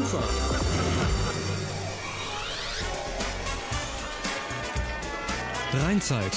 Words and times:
Ufer. 0.00 0.22
Rheinzeit. 5.84 6.32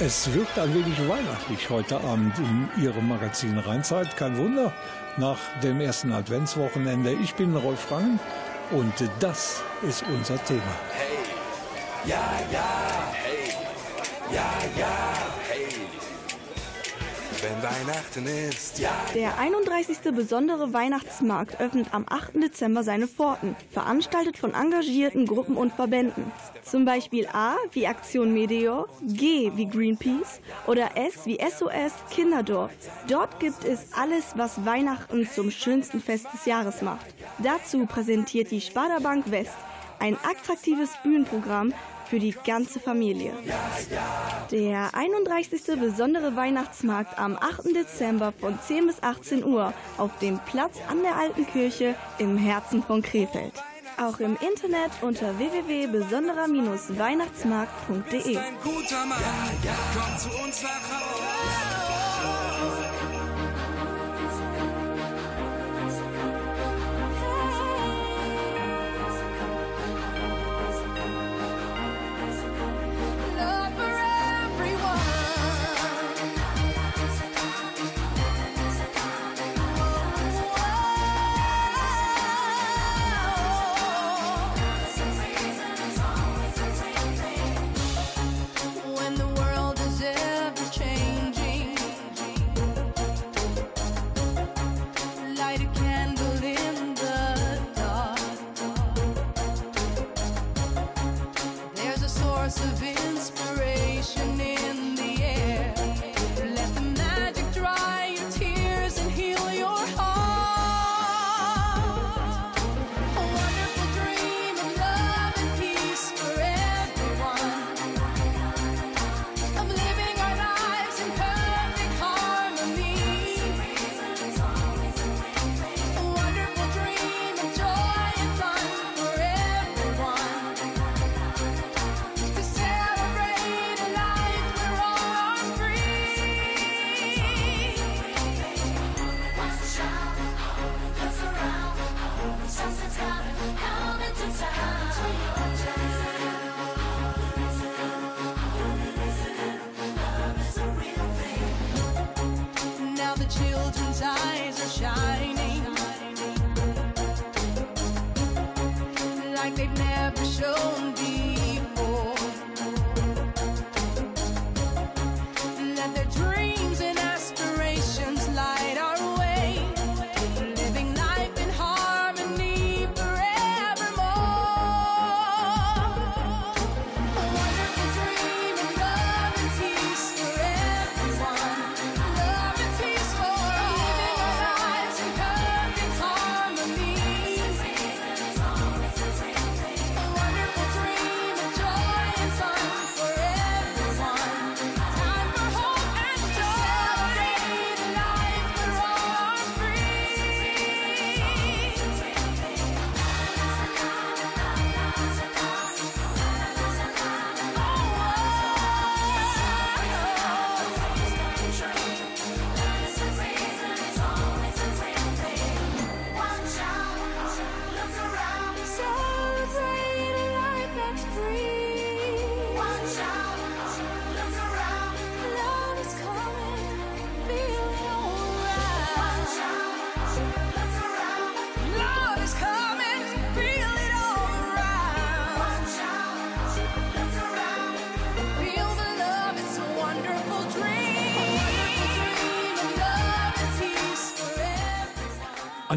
Es 0.00 0.32
wirkt 0.34 0.58
ein 0.58 0.74
wenig 0.74 1.08
weihnachtlich 1.08 1.70
heute 1.70 1.96
Abend 1.98 2.36
in 2.38 2.68
Ihrem 2.82 3.08
Magazin 3.08 3.58
Rheinzeit. 3.58 4.16
Kein 4.16 4.36
Wunder, 4.36 4.72
nach 5.16 5.38
dem 5.62 5.80
ersten 5.80 6.12
Adventswochenende. 6.12 7.12
Ich 7.12 7.34
bin 7.34 7.54
Rolf 7.54 7.90
Rang 7.90 8.18
und 8.70 8.94
das 9.20 9.62
ist 9.82 10.02
unser 10.08 10.42
Thema. 10.44 10.62
Hey, 10.92 11.18
ja, 12.04 12.40
ja, 12.52 13.12
hey, 13.12 13.54
ja, 14.32 14.50
ja, 14.78 14.86
hey. 14.86 15.31
Wenn 17.42 17.60
Weihnachten 17.60 18.24
ist, 18.48 18.78
ja. 18.78 18.92
Der 19.16 19.36
31. 19.36 19.98
besondere 20.14 20.72
Weihnachtsmarkt 20.72 21.60
öffnet 21.60 21.88
am 21.90 22.06
8. 22.08 22.36
Dezember 22.40 22.84
seine 22.84 23.08
Pforten, 23.08 23.56
veranstaltet 23.72 24.38
von 24.38 24.54
engagierten 24.54 25.26
Gruppen 25.26 25.56
und 25.56 25.72
Verbänden. 25.72 26.30
Zum 26.62 26.84
Beispiel 26.84 27.26
A 27.32 27.56
wie 27.72 27.88
Aktion 27.88 28.32
Meteor, 28.32 28.86
G 29.02 29.50
wie 29.56 29.66
Greenpeace 29.66 30.40
oder 30.68 30.96
S 30.96 31.26
wie 31.26 31.40
SOS 31.40 31.94
Kinderdorf. 32.10 32.70
Dort 33.08 33.40
gibt 33.40 33.64
es 33.64 33.92
alles, 33.92 34.34
was 34.36 34.64
Weihnachten 34.64 35.28
zum 35.28 35.50
schönsten 35.50 36.00
Fest 36.00 36.28
des 36.32 36.44
Jahres 36.44 36.80
macht. 36.80 37.06
Dazu 37.38 37.86
präsentiert 37.86 38.52
die 38.52 38.60
Sparda 38.60 39.00
Bank 39.00 39.32
West 39.32 39.56
ein 39.98 40.16
attraktives 40.24 40.90
Bühnenprogramm 41.04 41.72
für 42.12 42.20
die 42.20 42.36
ganze 42.44 42.78
Familie. 42.78 43.32
Der 44.50 44.94
31. 44.94 45.62
besondere 45.80 46.36
Weihnachtsmarkt 46.36 47.18
am 47.18 47.38
8. 47.38 47.74
Dezember 47.74 48.34
von 48.38 48.60
10 48.60 48.86
bis 48.86 49.02
18 49.02 49.42
Uhr 49.42 49.72
auf 49.96 50.10
dem 50.18 50.38
Platz 50.40 50.76
an 50.90 51.00
der 51.00 51.16
Alten 51.16 51.46
Kirche 51.46 51.94
im 52.18 52.36
Herzen 52.36 52.82
von 52.82 53.00
Krefeld. 53.00 53.54
Auch 53.98 54.20
im 54.20 54.36
Internet 54.46 54.90
unter 55.00 55.38
www.besonderer-weihnachtsmarkt.de. 55.38 58.38
Guter 58.62 59.06
Mann, 59.06 59.18
kommt 59.94 60.20
zu 60.20 60.28
uns 60.44 60.62
nach 60.62 60.92
Hause. 60.92 61.91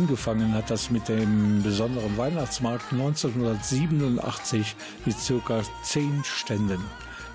Angefangen 0.06 0.54
hat 0.54 0.70
das 0.70 0.92
mit 0.92 1.10
dem 1.10 1.64
besonderen 1.64 2.16
Weihnachtsmarkt 2.16 2.94
1987 2.94 4.76
mit 5.04 5.18
circa 5.18 5.64
10 5.82 6.22
Ständen. 6.24 6.78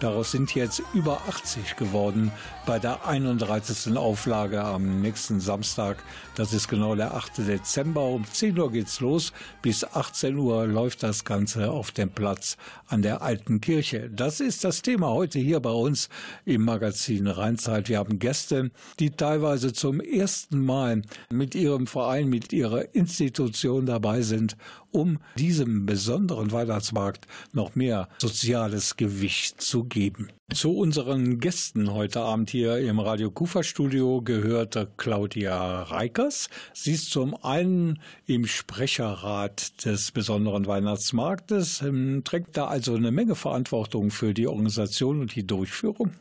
Daraus 0.01 0.31
sind 0.31 0.55
jetzt 0.55 0.83
über 0.95 1.21
80 1.29 1.77
geworden 1.77 2.33
bei 2.65 2.79
der 2.79 3.07
31. 3.07 3.99
Auflage 3.99 4.65
am 4.65 5.03
nächsten 5.03 5.41
Samstag. 5.41 6.03
Das 6.37 6.55
ist 6.55 6.69
genau 6.69 6.95
der 6.95 7.13
8. 7.13 7.47
Dezember. 7.47 8.05
Um 8.05 8.25
10 8.25 8.59
Uhr 8.59 8.73
geht's 8.73 9.01
los. 9.01 9.35
Bis 9.61 9.85
18 9.85 10.39
Uhr 10.39 10.67
läuft 10.67 11.03
das 11.03 11.27
Ganze 11.27 11.71
auf 11.71 11.91
dem 11.91 12.09
Platz 12.09 12.57
an 12.87 13.03
der 13.03 13.21
Alten 13.21 13.61
Kirche. 13.61 14.09
Das 14.09 14.41
ist 14.41 14.65
das 14.65 14.81
Thema 14.81 15.11
heute 15.11 15.39
hier 15.39 15.61
bei 15.61 15.71
uns 15.71 16.09
im 16.47 16.65
Magazin 16.65 17.27
Rheinzeit. 17.27 17.91
Wir 17.91 17.99
haben 17.99 18.19
Gäste, 18.19 18.71
die 19.01 19.11
teilweise 19.11 19.75
zum 19.75 20.01
ersten 20.01 20.65
Mal 20.65 21.03
mit 21.31 21.55
ihrem 21.55 21.87
Verein, 21.87 22.31
mit 22.31 22.55
ihrer 22.55 22.95
Institution 22.95 23.85
dabei 23.85 24.23
sind, 24.23 24.57
um 24.93 25.19
diesem 25.37 25.87
besonderen 25.87 26.53
Weihnachtsmarkt 26.53 27.27
noch 27.53 27.75
mehr 27.75 28.09
soziales 28.19 28.97
Gewicht 28.97 29.61
zu 29.61 29.85
geben. 29.85 30.29
Zu 30.53 30.77
unseren 30.77 31.39
Gästen 31.39 31.93
heute 31.93 32.23
Abend 32.23 32.51
hier 32.51 32.79
im 32.79 32.99
Radio 32.99 33.31
Kufa 33.31 33.63
Studio 33.63 34.21
gehört 34.21 34.77
Claudia 34.97 35.83
Reikers. 35.83 36.49
Sie 36.75 36.93
ist 36.93 37.11
zum 37.11 37.37
einen 37.45 38.01
im 38.27 38.47
Sprecherrat 38.47 39.85
des 39.85 40.11
besonderen 40.11 40.67
Weihnachtsmarktes, 40.67 41.83
ähm, 41.83 42.23
trägt 42.25 42.57
da 42.57 42.67
also 42.67 42.95
eine 42.95 43.13
Menge 43.13 43.37
Verantwortung 43.37 44.11
für 44.11 44.35
die 44.35 44.49
Organisation 44.49 45.21
und 45.21 45.37
die 45.37 45.47
Durchführung. 45.47 46.13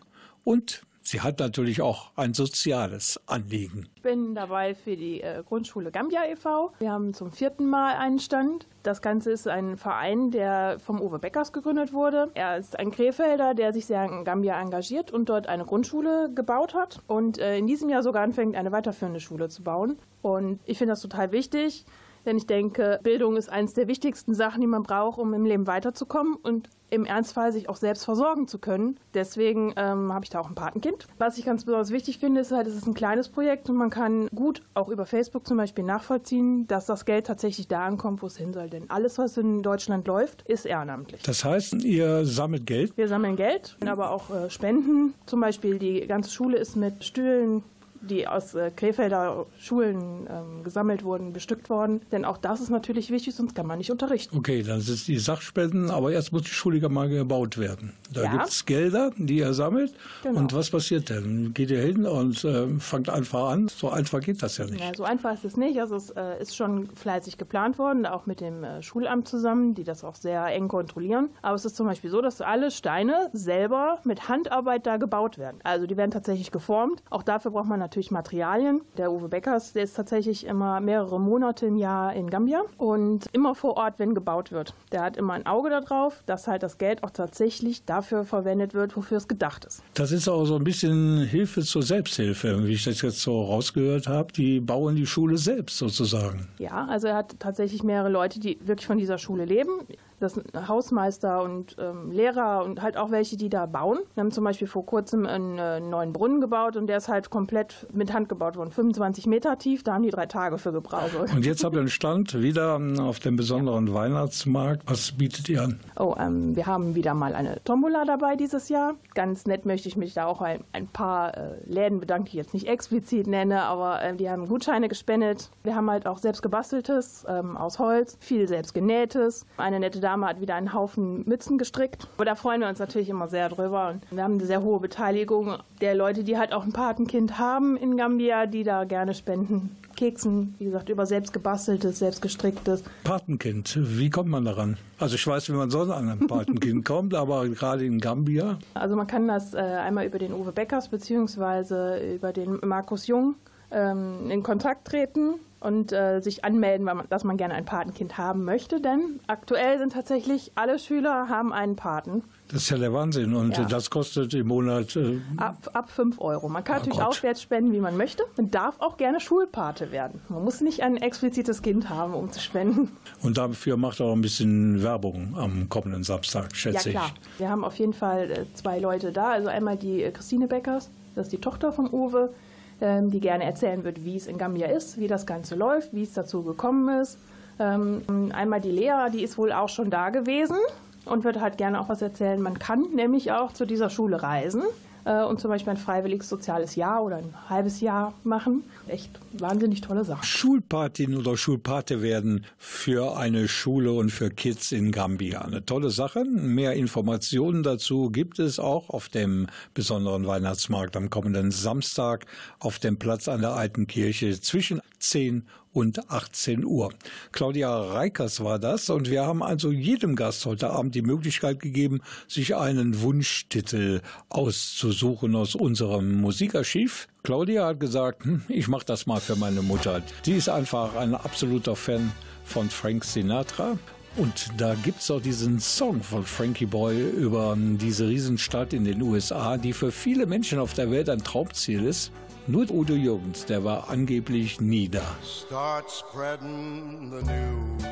Und 0.44 0.83
sie 1.09 1.21
hat 1.21 1.39
natürlich 1.39 1.81
auch 1.81 2.11
ein 2.15 2.33
soziales 2.33 3.19
Anliegen. 3.25 3.89
Ich 3.95 4.01
bin 4.03 4.35
dabei 4.35 4.75
für 4.75 4.95
die 4.95 5.21
äh, 5.21 5.44
Grundschule 5.44 5.91
Gambia 5.91 6.25
e.V. 6.25 6.71
Wir 6.79 6.91
haben 6.91 7.13
zum 7.13 7.31
vierten 7.31 7.67
Mal 7.67 7.95
einen 7.95 8.19
Stand. 8.19 8.67
Das 8.83 9.01
Ganze 9.01 9.31
ist 9.31 9.47
ein 9.47 9.75
Verein, 9.75 10.29
der 10.31 10.77
vom 10.79 11.01
Uwe 11.01 11.19
Beckers 11.19 11.51
gegründet 11.51 11.94
wurde. 11.94 12.29
Er 12.35 12.57
ist 12.57 12.77
ein 12.77 12.91
Krefelder, 12.91 13.56
der 13.56 13.73
sich 13.73 13.88
sehr 13.88 14.06
in 14.06 14.23
Gambia 14.23 14.61
engagiert 14.61 15.11
und 15.11 15.29
dort 15.29 15.47
eine 15.47 15.65
Grundschule 15.65 16.31
gebaut 16.33 16.75
hat 16.75 17.01
und 17.07 17.39
äh, 17.39 17.57
in 17.57 17.65
diesem 17.65 17.89
Jahr 17.89 18.03
sogar 18.03 18.23
anfängt, 18.23 18.56
eine 18.56 18.71
weiterführende 18.71 19.19
Schule 19.19 19.50
zu 19.50 19.63
bauen. 19.63 19.97
Und 20.21 20.59
ich 20.65 20.77
finde 20.77 20.91
das 20.91 21.01
total 21.01 21.31
wichtig, 21.31 21.85
denn 22.25 22.38
ich 22.38 22.48
denke, 22.48 23.00
Bildung 23.04 23.38
ist 23.38 23.50
eines 23.50 23.74
der 23.74 23.88
wichtigsten 23.88 24.33
Sachen, 24.33 24.62
die 24.62 24.68
man 24.68 24.83
braucht, 24.83 25.19
um 25.19 25.33
im 25.33 25.45
Leben 25.45 25.68
weiterzukommen 25.68 26.36
und 26.36 26.69
im 26.92 27.06
Ernstfall 27.06 27.51
sich 27.51 27.69
auch 27.69 27.75
selbst 27.75 28.06
versorgen 28.06 28.48
zu 28.48 28.60
können. 28.60 29.00
Deswegen 29.13 29.74
ähm, 29.77 30.13
habe 30.13 30.25
ich 30.25 30.30
da 30.30 30.39
auch 30.39 30.50
ein 30.50 30.56
Patenkind. 30.56 31.07
Was 31.18 31.38
ich 31.38 31.45
ganz 31.45 31.66
besonders 31.66 31.92
wichtig 31.92 32.19
finde, 32.19 32.42
ist 32.42 32.51
halt, 32.51 32.68
es 32.68 32.75
ist 32.75 32.88
ein 32.88 32.94
kleines 32.94 33.30
Projekt 33.30 33.69
und 33.69 33.75
man 33.75 33.89
kann 33.89 34.27
gut 34.33 34.62
auch 34.74 34.89
über 34.89 35.06
Facebook 35.06 35.45
zum 35.45 35.57
Beispiel 35.57 35.83
nachvollziehen, 35.83 36.68
dass 36.68 36.86
das 36.86 37.06
Geld 37.06 37.27
tatsächlich 37.27 37.68
da 37.68 37.86
ankommt, 37.86 38.21
wo 38.21 38.27
es 38.27 38.38
hin 38.38 38.54
soll. 38.54 38.69
Denn 38.69 38.89
alles, 38.89 39.18
was 39.18 39.38
in 39.38 39.62
Deutschland 39.62 40.07
läuft, 40.07 40.42
ist 40.44 40.66
ehrenamtlich. 40.66 41.21
Das 41.24 41.44
heißt, 41.44 41.83
ihr 41.83 42.25
sammelt 42.25 42.66
Geld? 42.66 42.98
Wir 42.98 43.07
sammeln 43.07 43.36
Geld, 43.36 43.77
aber 43.86 44.12
auch 44.12 44.30
äh, 44.31 44.50
Spenden. 44.50 45.13
Zum 45.25 45.42
Beispiel 45.42 45.80
die 45.80 46.07
ganze 46.07 46.31
Schule 46.31 46.57
ist 46.57 46.75
mit 46.75 47.04
Stühlen 47.04 47.63
die 48.01 48.28
aus 48.28 48.54
äh, 48.56 48.72
Krefelder 48.75 49.46
Schulen 49.60 50.28
ähm, 50.30 50.63
gesammelt 50.63 51.04
wurden, 51.04 51.34
bestückt 51.34 51.69
worden. 51.69 52.01
Denn 52.12 52.25
auch 52.25 52.38
das 52.38 52.62
ist 52.62 52.69
natürlich 52.69 53.10
wichtig, 53.12 53.36
sonst 53.36 53.56
kann 53.56 53.68
man 53.68 53.78
nicht 53.78 53.92
unterrichten. 53.92 54.38
Okay, 54.38 54.63
dann 54.63 54.80
sind 54.81 54.96
es 54.96 55.06
die 55.06 55.18
Sachspenden, 55.18 55.90
aber 55.92 56.12
erst 56.12 56.31
muss 56.31 56.44
die 56.44 56.50
Schule 56.50 56.88
mal 56.90 57.10
gebaut 57.10 57.57
werden. 57.57 57.94
Da 58.13 58.24
Ja. 58.24 58.31
gibt 58.31 58.48
es 58.48 58.66
Gelder, 58.66 59.12
die 59.18 59.38
ihr 59.40 59.54
sammelt. 59.54 59.94
Genau. 60.24 60.40
Und 60.40 60.54
was 60.54 60.69
passiert 60.69 61.10
denn? 61.10 61.54
Geht 61.54 61.72
ihr 61.72 61.81
hin 61.81 62.06
und 62.06 62.44
äh, 62.46 62.68
fangt 62.80 63.10
einfach 63.10 63.50
an? 63.50 63.68
So 63.68 63.90
einfach 63.90 64.22
geht 64.22 64.42
das 64.42 64.57
ja 64.57 64.66
nicht. 64.66 64.80
Ja, 64.80 64.92
so 64.95 65.04
einfach 65.04 65.34
ist 65.34 65.44
es 65.45 65.57
nicht. 65.57 65.80
Also 65.80 65.95
es 65.95 66.10
äh, 66.12 66.42
ist 66.42 66.56
schon 66.56 66.88
fleißig 66.95 67.38
geplant 67.38 67.78
worden, 67.78 68.06
auch 68.06 68.25
mit 68.25 68.40
dem 68.40 68.63
äh, 68.63 68.81
Schulamt 68.81 69.28
zusammen, 69.28 69.75
die 69.75 69.84
das 69.84 70.04
auch 70.04 70.16
sehr 70.16 70.45
eng 70.48 70.68
kontrollieren. 70.69 71.30
Aber 71.42 71.56
es 71.56 71.66
ist 71.66 71.75
zum 71.75 71.86
Beispiel 71.88 72.10
so, 72.10 72.22
dass 72.22 72.40
alle 72.42 72.72
Steine 72.72 73.30
selber 73.34 74.00
mit 74.06 74.30
Handarbeit 74.30 74.86
da 74.88 74.98
gebaut 74.98 75.38
werden. 75.38 75.60
Also 75.63 75.86
die 75.86 75.98
werden 75.98 76.12
tatsächlich 76.12 76.52
geformt. 76.52 77.04
Auch 77.10 77.24
dafür 77.24 77.52
braucht 77.52 77.68
man 77.68 77.80
natürlich 77.80 77.88
Materialien. 78.12 78.81
Der 78.97 79.12
Uwe 79.12 79.30
Beckers, 79.30 79.74
der 79.74 79.83
ist 79.83 79.95
tatsächlich 79.95 80.45
immer 80.45 80.80
mehrere 80.80 81.19
Monate 81.19 81.65
im 81.65 81.75
Jahr 81.75 82.13
in 82.13 82.30
Gambia 82.30 82.62
und 82.77 83.25
immer 83.33 83.56
vor 83.56 83.77
Ort, 83.77 83.95
wenn 83.97 84.15
gebaut 84.15 84.51
wird. 84.51 84.74
Der 84.91 85.01
hat 85.01 85.18
immer 85.18 85.33
ein 85.33 85.45
Auge 85.45 85.69
darauf, 85.69 86.24
dass 86.25 86.47
halt 86.47 86.63
das 86.63 86.77
Geld 86.77 87.03
auch 87.03 87.12
tatsächlich 87.12 87.86
dafür 87.86 88.24
verwendet 88.24 88.74
wird, 88.74 88.95
wofür 88.95 89.18
es 89.18 89.27
gedacht 89.27 89.65
ist. 89.65 89.83
Das 89.94 90.12
ist 90.12 90.27
auch 90.27 90.45
so 90.45 90.56
ein 90.56 90.63
bisschen 90.63 91.25
Hilfe 91.25 91.62
zur 91.62 91.83
Selbsthilfe, 91.83 92.65
wie 92.65 92.74
ich 92.74 92.83
das 92.83 93.01
jetzt 93.01 93.21
so 93.21 93.44
rausgehört 93.44 94.07
habe. 94.07 94.31
Die 94.33 94.59
bauen 94.59 94.95
die 94.95 95.06
Schule 95.06 95.38
selbst 95.38 95.77
sozusagen. 95.77 96.47
Ja, 96.57 96.85
also 96.85 97.07
er 97.07 97.15
hat 97.15 97.39
tatsächlich 97.39 97.83
mehrere 97.83 98.09
Leute, 98.09 98.39
die 98.39 98.57
wirklich 98.62 98.88
von 98.88 98.97
dieser 98.97 99.18
Schule 99.18 99.45
leben. 99.45 99.71
Das 100.19 100.33
sind 100.33 100.45
Hausmeister 100.68 101.42
und 101.44 101.75
ähm, 101.80 102.12
Lehrer 102.12 102.63
und 102.63 102.81
halt 102.81 102.98
auch 102.98 103.12
welche, 103.12 103.38
die 103.38 103.50
da 103.50 103.66
bauen. 103.66 104.00
Wir 104.13 104.21
haben 104.21 104.31
zum 104.31 104.44
Beispiel 104.44 104.68
vor 104.68 104.86
kurzem 104.86 105.25
einen 105.25 105.57
äh, 105.57 105.80
neuen 105.80 106.13
Brunnen 106.13 106.42
gebaut 106.42 106.75
und 106.75 106.88
der 106.88 106.98
ist 106.98 107.07
halt 107.07 107.30
komplett 107.30 107.88
mit 107.94 108.13
Hand 108.13 108.30
gebaut 108.30 108.56
worden. 108.56 108.71
25 108.71 109.27
Meter 109.27 109.57
tief, 109.57 109.83
da 109.83 109.94
haben 109.94 110.04
die 110.04 110.10
drei 110.10 110.25
Tage 110.25 110.57
für 110.57 110.71
gebraucht. 110.71 111.12
Und 111.36 111.45
jetzt 111.45 111.63
habt 111.63 111.75
ihr 111.75 111.80
einen 111.80 111.89
Stand 111.89 112.42
wieder 112.42 112.75
ähm, 112.75 113.00
auf 113.00 113.19
dem 113.19 113.36
besonderen 113.36 113.94
Weihnachtsmarkt. 113.94 114.83
Was 114.89 115.12
bietet 115.12 115.50
ihr 115.50 115.63
an? 115.63 115.80
Oh, 115.98 116.16
ähm, 116.19 116.56
wir 116.56 116.66
haben 116.66 116.95
wieder 116.95 117.13
mal 117.13 117.33
eine 117.33 117.63
Tombola 117.63 118.06
dabei 118.06 118.36
dieses 118.36 118.69
Jahr. 118.69 118.95
Ganz 119.13 119.45
nett 119.45 119.66
möchte 119.66 119.88
ich 119.88 119.95
mich 119.95 120.13
da 120.13 120.25
auch 120.25 120.42
ein, 120.42 120.63
ein 120.74 120.88
paar 120.88 121.38
äh, 121.38 121.56
Läden 121.66 122.00
bedanken, 122.00 122.25
die 122.25 122.30
ich 122.31 122.36
jetzt 122.36 122.54
nicht 122.54 122.68
explizit 122.68 123.27
nenne, 123.27 123.63
aber 123.63 124.01
äh, 124.01 124.16
die 124.16 124.30
haben 124.30 124.48
Gutscheine 124.48 124.88
gespendet. 124.88 125.50
Wir 125.63 125.75
haben 125.75 125.89
halt 125.89 126.06
auch 126.06 126.18
selbst 126.18 126.42
gebasteltes 126.42 127.25
ähm, 127.27 127.57
aus 127.57 127.80
Holz, 127.80 128.18
viel 128.19 128.48
selbst 128.48 128.74
genähtes. 128.74 129.45
Eine 129.57 129.80
nette 129.80 130.00
Dame 130.09 130.25
hat 130.25 130.41
wieder 130.41 130.56
einen 130.56 130.73
Haufen 130.73 131.23
Mützen 131.27 131.59
gestrickt. 131.59 132.07
Aber 132.15 132.25
da 132.25 132.33
freuen 132.33 132.61
wir 132.61 132.67
uns 132.67 132.79
natürlich 132.79 133.09
immer 133.09 133.27
sehr 133.27 133.47
drüber. 133.47 133.89
Und 133.89 134.01
wir 134.09 134.23
haben 134.23 134.33
eine 134.33 134.45
sehr 134.45 134.63
hohe 134.63 134.79
Beteiligung 134.79 135.57
der 135.81 135.94
Leute, 135.94 136.23
die 136.23 136.35
halt 136.35 136.51
auch 136.51 136.63
ein 136.63 136.73
Patenkind 136.73 137.38
haben 137.38 137.77
in 137.77 137.95
Gambia, 137.95 138.47
die 138.47 138.63
da 138.63 138.85
gerne 138.85 139.13
spenden. 139.13 139.75
Keksen, 139.95 140.56
wie 140.57 140.65
gesagt, 140.65 140.89
über 140.89 141.06
selbst 141.06 141.31
gebasteltes, 141.31 142.00
selbst 142.00 142.23
gestricktes. 142.23 142.83
Patenkind, 143.03 143.77
wie 143.79 144.09
kommt 144.09 144.29
man 144.29 144.45
daran? 144.45 144.77
Also 144.97 145.13
ich 145.13 145.27
weiß, 145.27 145.50
wie 145.50 145.53
man 145.53 145.69
sonst 145.69 145.91
an 145.91 146.09
ein 146.09 146.25
Patenkind 146.25 146.85
kommt, 146.85 147.13
aber 147.13 147.47
gerade 147.50 147.85
in 147.85 148.00
Gambia. 148.00 148.57
Also 148.73 148.95
man 148.95 149.06
kann 149.06 149.27
das 149.27 149.53
äh, 149.53 149.57
einmal 149.57 150.07
über 150.07 150.17
den 150.17 150.33
Uwe 150.33 150.53
Beckers 150.53 150.88
beziehungsweise 150.88 152.00
über 152.15 152.33
den 152.33 152.59
Markus 152.63 153.06
Jung 153.06 153.35
ähm, 153.71 154.31
in 154.31 154.41
Kontakt 154.41 154.88
treten 154.88 155.35
und 155.61 155.91
äh, 155.91 156.21
sich 156.21 156.45
anmelden, 156.45 156.85
weil 156.88 156.95
man, 156.95 157.06
dass 157.09 157.23
man 157.23 157.35
gerne 157.38 157.53
ein 157.53 157.65
Patenkind 157.65 158.17
haben 158.17 158.45
möchte. 158.45 158.79
Denn 158.79 159.19
aktuell 159.27 159.77
sind 159.79 159.94
tatsächlich 159.94 160.51
alle 160.56 160.79
Schüler 160.79 161.27
haben 161.29 161.51
einen 161.51 161.75
Paten. 161.75 162.23
Das 162.47 162.63
ist 162.63 162.69
ja 162.69 162.77
der 162.77 162.94
Wahnsinn. 162.94 163.33
Und 163.35 163.57
Ja. 163.57 163.65
das 163.65 163.89
kostet 163.89 164.33
im 164.33 164.47
Monat 164.47 164.95
äh, 164.95 165.19
Ab, 165.38 165.69
ab 165.73 165.89
5 165.91 166.19
Euro. 166.21 166.47
Man 166.50 166.63
kann 166.63 166.77
Oh 166.77 166.79
natürlich 166.79 167.00
Gott. 167.00 167.07
aufwärts 167.09 167.41
spenden, 167.41 167.73
wie 167.73 167.79
man 167.79 167.97
möchte. 167.97 168.23
Man 168.38 168.50
darf 168.51 168.75
auch 168.79 168.97
gerne 168.97 169.19
Schulpate 169.19 169.91
werden. 169.91 170.21
Man 170.29 170.44
muss 170.44 170.61
nicht 170.61 170.81
ein 170.81 170.97
explizites 170.97 171.61
Kind 171.61 171.89
haben, 171.89 172.13
um 172.13 172.31
zu 172.31 172.39
spenden. 172.39 172.95
Und 173.21 173.38
dafür 173.38 173.75
macht 173.77 174.00
er 174.00 174.07
auch 174.07 174.13
ein 174.15 174.21
bisschen 174.21 174.81
Werbung 174.81 175.35
am 175.38 175.67
kommenden 175.69 176.03
Samstag, 176.03 176.56
schätze 176.56 176.89
ja, 176.91 177.00
klar. 177.01 177.11
ich. 177.33 177.39
Wir 177.39 177.50
haben 177.50 177.63
auf 177.65 177.75
jeden 177.75 177.94
Fall 177.94 178.31
äh, 178.31 178.45
zwei 178.56 178.79
Leute 178.79 179.11
da. 179.11 179.29
Also 179.31 179.50
einmal 179.50 179.77
die 179.77 180.01
äh, 180.03 180.11
Christine 180.11 180.47
Beckers, 180.47 180.89
das 181.15 181.27
ist 181.27 181.33
die 181.33 181.41
Tochter 181.41 181.71
von 181.73 181.88
Uwe, 181.91 182.33
die 182.81 183.20
gerne 183.20 183.44
erzählen 183.44 183.84
wird, 183.84 184.06
wie 184.06 184.16
es 184.16 184.28
in 184.28 184.38
Gambia 184.38 184.68
ist, 184.68 185.00
wie 185.00 185.08
das 185.08 185.26
Ganze 185.26 185.56
läuft, 185.56 185.94
wie 185.94 186.04
es 186.04 186.14
dazu 186.14 186.44
gekommen 186.44 187.02
ist. 187.02 187.18
Ähm, 187.60 188.31
einmal 188.34 188.62
die 188.62 188.72
Lea, 188.72 189.10
die 189.12 189.22
ist 189.24 189.38
wohl 189.38 189.52
auch 189.52 189.70
schon 189.70 189.90
da 189.90 190.10
gewesen 190.10 190.58
und 191.06 191.24
wird 191.24 191.42
halt 191.42 191.58
gerne 191.58 191.81
auch 191.81 191.90
was 191.90 192.02
erzählen. 192.02 192.42
Man 192.42 192.58
kann 192.58 192.86
nämlich 192.96 193.31
auch 193.31 193.52
zu 193.52 193.66
dieser 193.66 193.90
Schule 193.90 194.24
reisen 194.24 194.64
und 195.06 195.40
zum 195.40 195.50
Beispiel 195.50 195.72
ein 195.72 195.78
freiwilliges 195.78 196.30
soziales 196.30 196.75
Jahr 196.75 197.04
oder 197.04 197.18
ein 197.18 197.34
halbes 197.50 197.81
Jahr 197.81 198.13
machen. 198.23 198.64
Echt 198.88 199.09
wahnsinnig 199.33 199.81
tolle 199.81 200.04
Sache. 200.04 200.26
Schulpatin 200.26 201.16
oder 201.16 201.38
Schulpate 201.38 202.02
werden 202.02 202.45
für 202.57 203.18
eine 203.18 203.47
Schule 203.47 203.94
und 203.94 204.12
für 204.12 204.30
Kids 204.30 204.71
in 204.71 204.92
Gambia. 204.92 205.42
Eine 205.42 205.66
tolle 205.66 205.90
Sache. 205.90 206.26
Mehr 206.26 206.73
Informationen 206.73 207.64
dazu 207.64 208.09
gibt 208.09 208.40
es 208.40 208.59
auch 208.59 208.90
auf 208.90 209.09
dem 209.09 209.47
besonderen 209.73 210.28
Weihnachtsmarkt 210.28 210.95
am 210.97 211.09
kommenden 211.09 211.52
Samstag 211.52 212.26
auf 212.59 212.80
dem 212.80 212.97
Platz 212.97 213.28
an 213.28 213.42
der 213.42 213.52
Alten 213.52 213.88
Kirche 213.88 214.40
zwischen 214.42 214.81
10 215.00 215.40
und 215.40 215.50
18 215.76 216.66
Uhr. 216.66 216.94
Claudia 217.31 217.76
Reikers 217.76 218.44
war 218.44 218.59
das 218.59 218.90
und 218.90 219.09
wir 219.09 219.26
haben 219.26 219.44
also 219.44 219.71
jedem 219.71 220.16
Gast 220.16 220.45
heute 220.45 220.71
Abend 220.71 220.95
die 220.95 221.02
Möglichkeit 221.02 221.59
gegeben, 221.59 222.02
sich 222.28 222.56
einen 222.56 223.02
Wunschtitel 223.02 224.02
auszusuchen 224.30 225.35
aus 225.35 225.56
unserem 225.56 226.19
Musikarchiv. 226.21 227.07
Claudia 227.23 227.68
hat 227.68 227.80
gesagt, 227.80 228.26
hm, 228.26 228.42
ich 228.47 228.68
mache 228.68 228.85
das 228.85 229.06
mal 229.06 229.19
für 229.19 229.35
meine 229.35 229.61
Mutter. 229.61 230.02
Die 230.26 230.33
ist 230.33 230.49
einfach 230.49 230.95
ein 230.95 231.16
absoluter 231.16 231.76
Fan 231.76 232.11
von 232.44 232.69
Frank 232.69 233.06
Sinatra. 233.06 233.78
Und 234.18 234.49
da 234.57 234.73
gibt's 234.73 235.09
auch 235.11 235.21
diesen 235.21 235.59
Song 235.59 236.02
von 236.02 236.26
Frankie 236.26 236.66
Boy 236.66 237.09
über 237.11 237.56
diese 237.57 238.09
Riesenstadt 238.09 238.73
in 238.73 238.83
den 238.83 239.02
USA, 239.02 239.57
die 239.57 239.71
für 239.71 239.92
viele 239.92 240.26
Menschen 240.26 240.59
auf 240.59 240.73
der 240.73 240.92
Welt 240.92 241.09
ein 241.09 241.23
Traumziel 241.23 241.85
ist. 241.85 242.11
Nur 242.51 242.68
Udo 242.71 242.95
Jürgens, 242.95 243.45
der 243.45 243.63
war 243.63 243.91
angeblich 243.91 244.59
nie 244.59 244.89
da. 244.89 245.06
Start 245.23 245.87
spreading 245.87 247.11
the 247.11 247.21
news. 247.21 247.83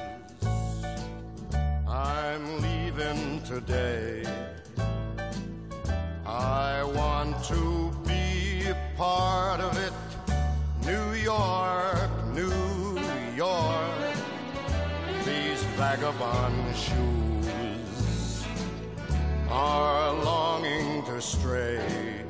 I'm 1.88 2.60
leaving 2.64 3.40
today. 3.44 4.24
I 6.26 6.82
want 6.96 7.36
to 7.50 7.92
be 8.08 8.68
a 8.68 8.76
part 8.98 9.62
of 9.62 9.78
it. 9.78 9.94
New 10.84 11.14
York, 11.14 12.10
New 12.34 12.98
York. 13.36 14.16
These 15.24 15.64
vagabond 15.78 16.76
shoes 16.76 18.44
are 19.52 20.14
longing 20.24 21.04
to 21.06 21.22
stray 21.22 22.26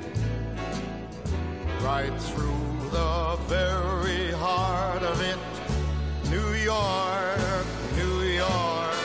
right 1.81 2.13
through 2.19 2.89
the 2.91 3.37
very 3.47 4.31
heart 4.31 5.03
of 5.03 5.21
it. 5.21 5.37
New 6.29 6.53
York, 6.53 7.65
New 7.95 8.21
York. 8.21 8.95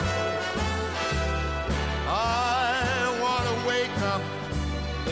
I 2.07 3.19
want 3.21 3.45
to 3.47 3.67
wake 3.67 4.01
up 4.13 4.21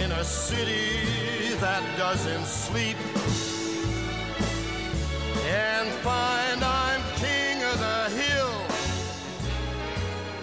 in 0.04 0.12
a 0.12 0.24
city 0.24 1.56
that 1.60 1.84
doesn't 1.98 2.46
sleep 2.46 2.98
and 5.48 5.88
find 6.06 6.64
I'm 6.64 7.02
king 7.16 7.62
of 7.64 7.78
the 7.80 8.10
hill, 8.22 8.54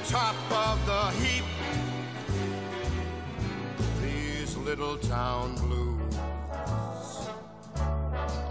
top 0.09 0.37
of 0.53 0.87
the 0.87 1.11
heap. 1.21 1.45
These 4.03 4.57
little 4.57 4.97
town 4.99 5.55
blues 5.57 5.88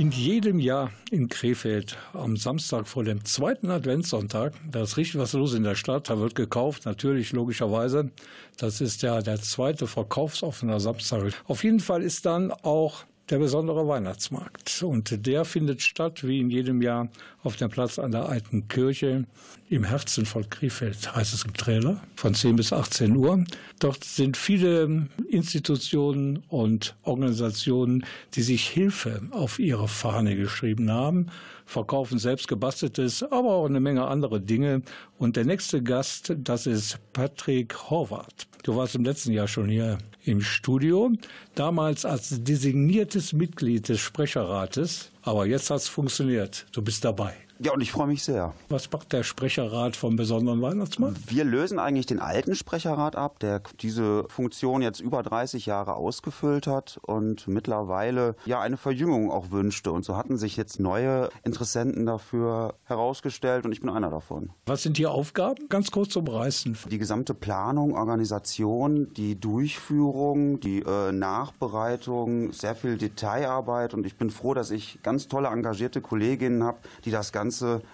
In 0.00 0.12
jedem 0.12 0.60
Jahr 0.60 0.92
in 1.10 1.28
Krefeld 1.28 1.98
am 2.14 2.34
Samstag 2.38 2.88
vor 2.88 3.04
dem 3.04 3.22
zweiten 3.26 3.70
Adventssonntag, 3.70 4.54
da 4.72 4.84
ist 4.84 4.96
richtig 4.96 5.20
was 5.20 5.34
los 5.34 5.52
in 5.52 5.62
der 5.62 5.74
Stadt, 5.74 6.08
da 6.08 6.18
wird 6.18 6.34
gekauft, 6.34 6.86
natürlich 6.86 7.32
logischerweise. 7.32 8.10
Das 8.56 8.80
ist 8.80 9.02
ja 9.02 9.20
der 9.20 9.42
zweite 9.42 9.86
verkaufsoffener 9.86 10.80
Samstag. 10.80 11.34
Auf 11.44 11.64
jeden 11.64 11.80
Fall 11.80 12.02
ist 12.02 12.24
dann 12.24 12.50
auch 12.50 13.04
der 13.30 13.38
besondere 13.38 13.86
Weihnachtsmarkt. 13.86 14.82
Und 14.82 15.26
der 15.26 15.44
findet 15.44 15.82
statt, 15.82 16.26
wie 16.26 16.40
in 16.40 16.50
jedem 16.50 16.82
Jahr, 16.82 17.08
auf 17.42 17.56
dem 17.56 17.70
Platz 17.70 17.98
an 17.98 18.12
der 18.12 18.28
Alten 18.28 18.68
Kirche 18.68 19.24
im 19.68 19.84
Herzen 19.84 20.26
von 20.26 20.50
Krefeld, 20.50 21.14
heißt 21.14 21.32
es 21.32 21.44
im 21.44 21.54
Trailer, 21.54 22.02
von 22.16 22.34
10 22.34 22.56
bis 22.56 22.72
18 22.72 23.16
Uhr. 23.16 23.44
Dort 23.78 24.04
sind 24.04 24.36
viele 24.36 25.08
Institutionen 25.28 26.42
und 26.48 26.96
Organisationen, 27.02 28.04
die 28.34 28.42
sich 28.42 28.68
Hilfe 28.68 29.22
auf 29.30 29.58
ihre 29.58 29.88
Fahne 29.88 30.36
geschrieben 30.36 30.90
haben, 30.90 31.28
verkaufen 31.70 32.18
selbst 32.18 32.48
gebasteltes, 32.48 33.22
aber 33.22 33.54
auch 33.54 33.66
eine 33.66 33.80
Menge 33.80 34.06
andere 34.06 34.40
Dinge. 34.40 34.82
Und 35.18 35.36
der 35.36 35.44
nächste 35.44 35.82
Gast, 35.82 36.34
das 36.36 36.66
ist 36.66 36.98
Patrick 37.12 37.90
Horvath. 37.90 38.46
Du 38.64 38.76
warst 38.76 38.94
im 38.94 39.04
letzten 39.04 39.32
Jahr 39.32 39.48
schon 39.48 39.68
hier 39.68 39.98
im 40.24 40.42
Studio, 40.42 41.10
damals 41.54 42.04
als 42.04 42.42
designiertes 42.42 43.32
Mitglied 43.32 43.88
des 43.88 44.00
Sprecherrates, 44.00 45.10
aber 45.22 45.46
jetzt 45.46 45.70
hat 45.70 45.78
es 45.78 45.88
funktioniert. 45.88 46.66
Du 46.72 46.82
bist 46.82 47.04
dabei. 47.04 47.34
Ja, 47.62 47.74
und 47.74 47.82
ich 47.82 47.92
freue 47.92 48.06
mich 48.06 48.22
sehr. 48.22 48.54
Was 48.70 48.90
macht 48.90 49.12
der 49.12 49.22
Sprecherrat 49.22 49.94
vom 49.94 50.16
besonderen 50.16 50.62
Weihnachtsmarkt? 50.62 51.30
Wir 51.30 51.44
lösen 51.44 51.78
eigentlich 51.78 52.06
den 52.06 52.18
alten 52.18 52.54
Sprecherrat 52.54 53.16
ab, 53.16 53.38
der 53.38 53.60
diese 53.80 54.24
Funktion 54.30 54.80
jetzt 54.80 54.98
über 55.00 55.22
30 55.22 55.66
Jahre 55.66 55.92
ausgefüllt 55.92 56.66
hat 56.66 56.98
und 57.02 57.48
mittlerweile 57.48 58.34
ja 58.46 58.62
eine 58.62 58.78
Verjüngung 58.78 59.30
auch 59.30 59.50
wünschte. 59.50 59.92
Und 59.92 60.06
so 60.06 60.16
hatten 60.16 60.38
sich 60.38 60.56
jetzt 60.56 60.80
neue 60.80 61.28
Interessenten 61.44 62.06
dafür 62.06 62.76
herausgestellt 62.84 63.66
und 63.66 63.72
ich 63.72 63.80
bin 63.82 63.90
einer 63.90 64.08
davon. 64.08 64.52
Was 64.64 64.82
sind 64.82 64.96
die 64.96 65.06
Aufgaben? 65.06 65.68
Ganz 65.68 65.90
kurz 65.90 66.16
umreißen. 66.16 66.78
Die 66.90 66.98
gesamte 66.98 67.34
Planung, 67.34 67.94
Organisation, 67.94 69.12
die 69.12 69.38
Durchführung, 69.38 70.60
die 70.60 70.78
äh, 70.80 71.12
Nachbereitung, 71.12 72.54
sehr 72.54 72.74
viel 72.74 72.96
Detailarbeit 72.96 73.92
und 73.92 74.06
ich 74.06 74.16
bin 74.16 74.30
froh, 74.30 74.54
dass 74.54 74.70
ich 74.70 75.00
ganz 75.02 75.28
tolle 75.28 75.48
engagierte 75.48 76.00
Kolleginnen 76.00 76.64
habe, 76.64 76.78
die 77.04 77.10
das 77.10 77.32
Ganze 77.32 77.49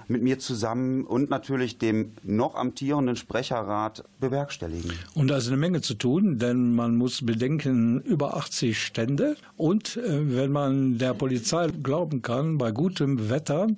mit 0.09 0.23
mir 0.23 0.39
zusammen 0.39 1.05
und 1.05 1.31
natürlich 1.31 1.79
dem 1.79 2.13
noch 2.23 2.55
amtierenden 2.55 3.17
Sprecherrat 3.17 4.05
bewerkstelligen. 4.21 4.93
Und 5.15 5.29
da 5.29 5.39
ist 5.39 5.49
eine 5.49 5.57
Menge 5.57 5.81
zu 5.81 5.95
tun, 5.95 6.39
denn 6.39 6.75
man 6.75 6.97
muss 6.97 7.25
bedenken, 7.25 8.01
über 8.03 8.37
80 8.37 8.79
Stände. 8.79 9.37
Und 9.57 9.97
äh, 9.97 10.37
wenn 10.37 10.53
man 10.53 10.99
der 10.99 11.15
Polizei 11.15 11.69
glauben 11.83 12.23
kann, 12.23 12.59
bei 12.59 12.71
gutem 12.71 13.31
Wetter 13.31 13.69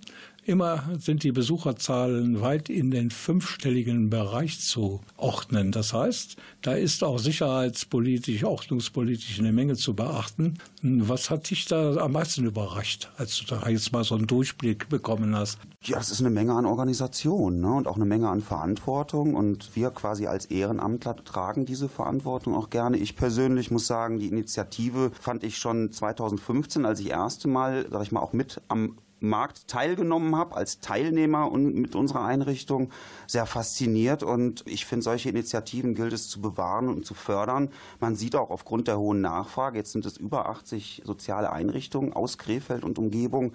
Immer 0.49 0.83
sind 0.99 1.25
die 1.25 1.33
Besucherzahlen 1.33 2.41
weit 2.41 2.71
in 2.71 2.91
den 2.91 3.11
fünfstelligen 3.11 4.09
Bereich 4.09 4.61
zu 4.61 5.03
ordnen. 5.19 5.73
Das 5.73 5.93
heißt, 5.93 6.37
da 6.63 6.73
ist 6.73 7.05
auch 7.05 7.19
sicherheitspolitisch, 7.19 8.45
ordnungspolitisch 8.45 9.39
eine 9.41 9.53
Menge 9.53 9.77
zu 9.77 9.95
beachten. 9.95 10.57
Was 10.81 11.29
hat 11.29 11.51
dich 11.51 11.67
da 11.67 11.97
am 11.97 12.13
meisten 12.13 12.47
überrascht, 12.47 13.11
als 13.19 13.37
du 13.37 13.45
da 13.45 13.69
jetzt 13.69 13.93
mal 13.93 14.05
so 14.05 14.15
einen 14.15 14.27
Durchblick 14.27 14.89
bekommen 14.89 15.37
hast? 15.37 15.59
Ja, 15.85 15.99
es 15.99 16.11
ist 16.11 16.21
eine 16.21 16.31
Menge 16.31 16.55
an 16.55 16.65
Organisation 16.65 17.61
ne? 17.61 17.71
und 17.75 17.87
auch 17.87 17.97
eine 17.97 18.07
Menge 18.07 18.31
an 18.31 18.41
Verantwortung. 18.41 19.35
Und 19.35 19.77
wir 19.77 19.91
quasi 19.91 20.29
als 20.29 20.47
Ehrenamtler 20.47 21.15
tragen 21.27 21.67
diese 21.67 21.91
Verantwortung 21.91 22.55
auch 22.55 22.71
gerne. 22.71 22.97
Ich 22.97 23.17
persönlich 23.17 23.71
muss 23.71 23.87
sagen, 23.87 24.19
die 24.19 24.29
Initiative 24.29 25.11
fand 25.21 25.45
ich 25.45 25.59
schon 25.59 25.93
2015, 25.93 26.87
als 26.87 27.01
ich 27.01 27.11
erste 27.11 27.49
Mal, 27.49 27.85
sag 27.91 28.03
ich 28.03 28.13
mal, 28.13 28.21
auch 28.21 28.33
mit 28.33 28.63
am 28.69 28.97
Markt 29.21 29.69
teilgenommen 29.69 30.37
habe, 30.37 30.57
als 30.57 30.81
Teilnehmer 30.81 31.51
und 31.51 31.75
mit 31.75 31.95
unserer 31.95 32.25
Einrichtung 32.25 32.91
sehr 33.27 33.47
fasziniert. 33.47 34.23
Und 34.23 34.65
ich 34.67 34.87
finde, 34.87 35.05
solche 35.05 35.29
Initiativen 35.31 35.95
gilt 35.95 36.13
es 36.13 36.29
zu 36.29 36.41
bewahren 36.41 36.89
und 36.89 37.05
zu 37.05 37.15
fördern. 37.15 37.71
Man 38.01 38.17
sieht 38.17 38.37
auch 38.37 38.51
aufgrund 38.51 38.89
der 38.89 38.99
hohen 38.99 39.21
Nachfrage, 39.21 39.79
jetzt 39.79 39.93
sind 39.93 40.07
es 40.07 40.17
über 40.17 40.49
80 40.49 41.03
soziale 41.05 41.53
Einrichtungen 41.53 42.13
aus 42.13 42.39
Krefeld 42.39 42.85
und 42.85 42.99
Umgebung, 42.99 43.53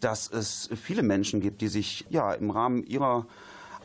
dass 0.00 0.30
es 0.30 0.68
viele 0.74 1.02
Menschen 1.02 1.40
gibt, 1.40 1.60
die 1.60 1.68
sich 1.68 2.06
ja 2.10 2.32
im 2.32 2.50
Rahmen 2.50 2.84
ihrer 2.84 3.26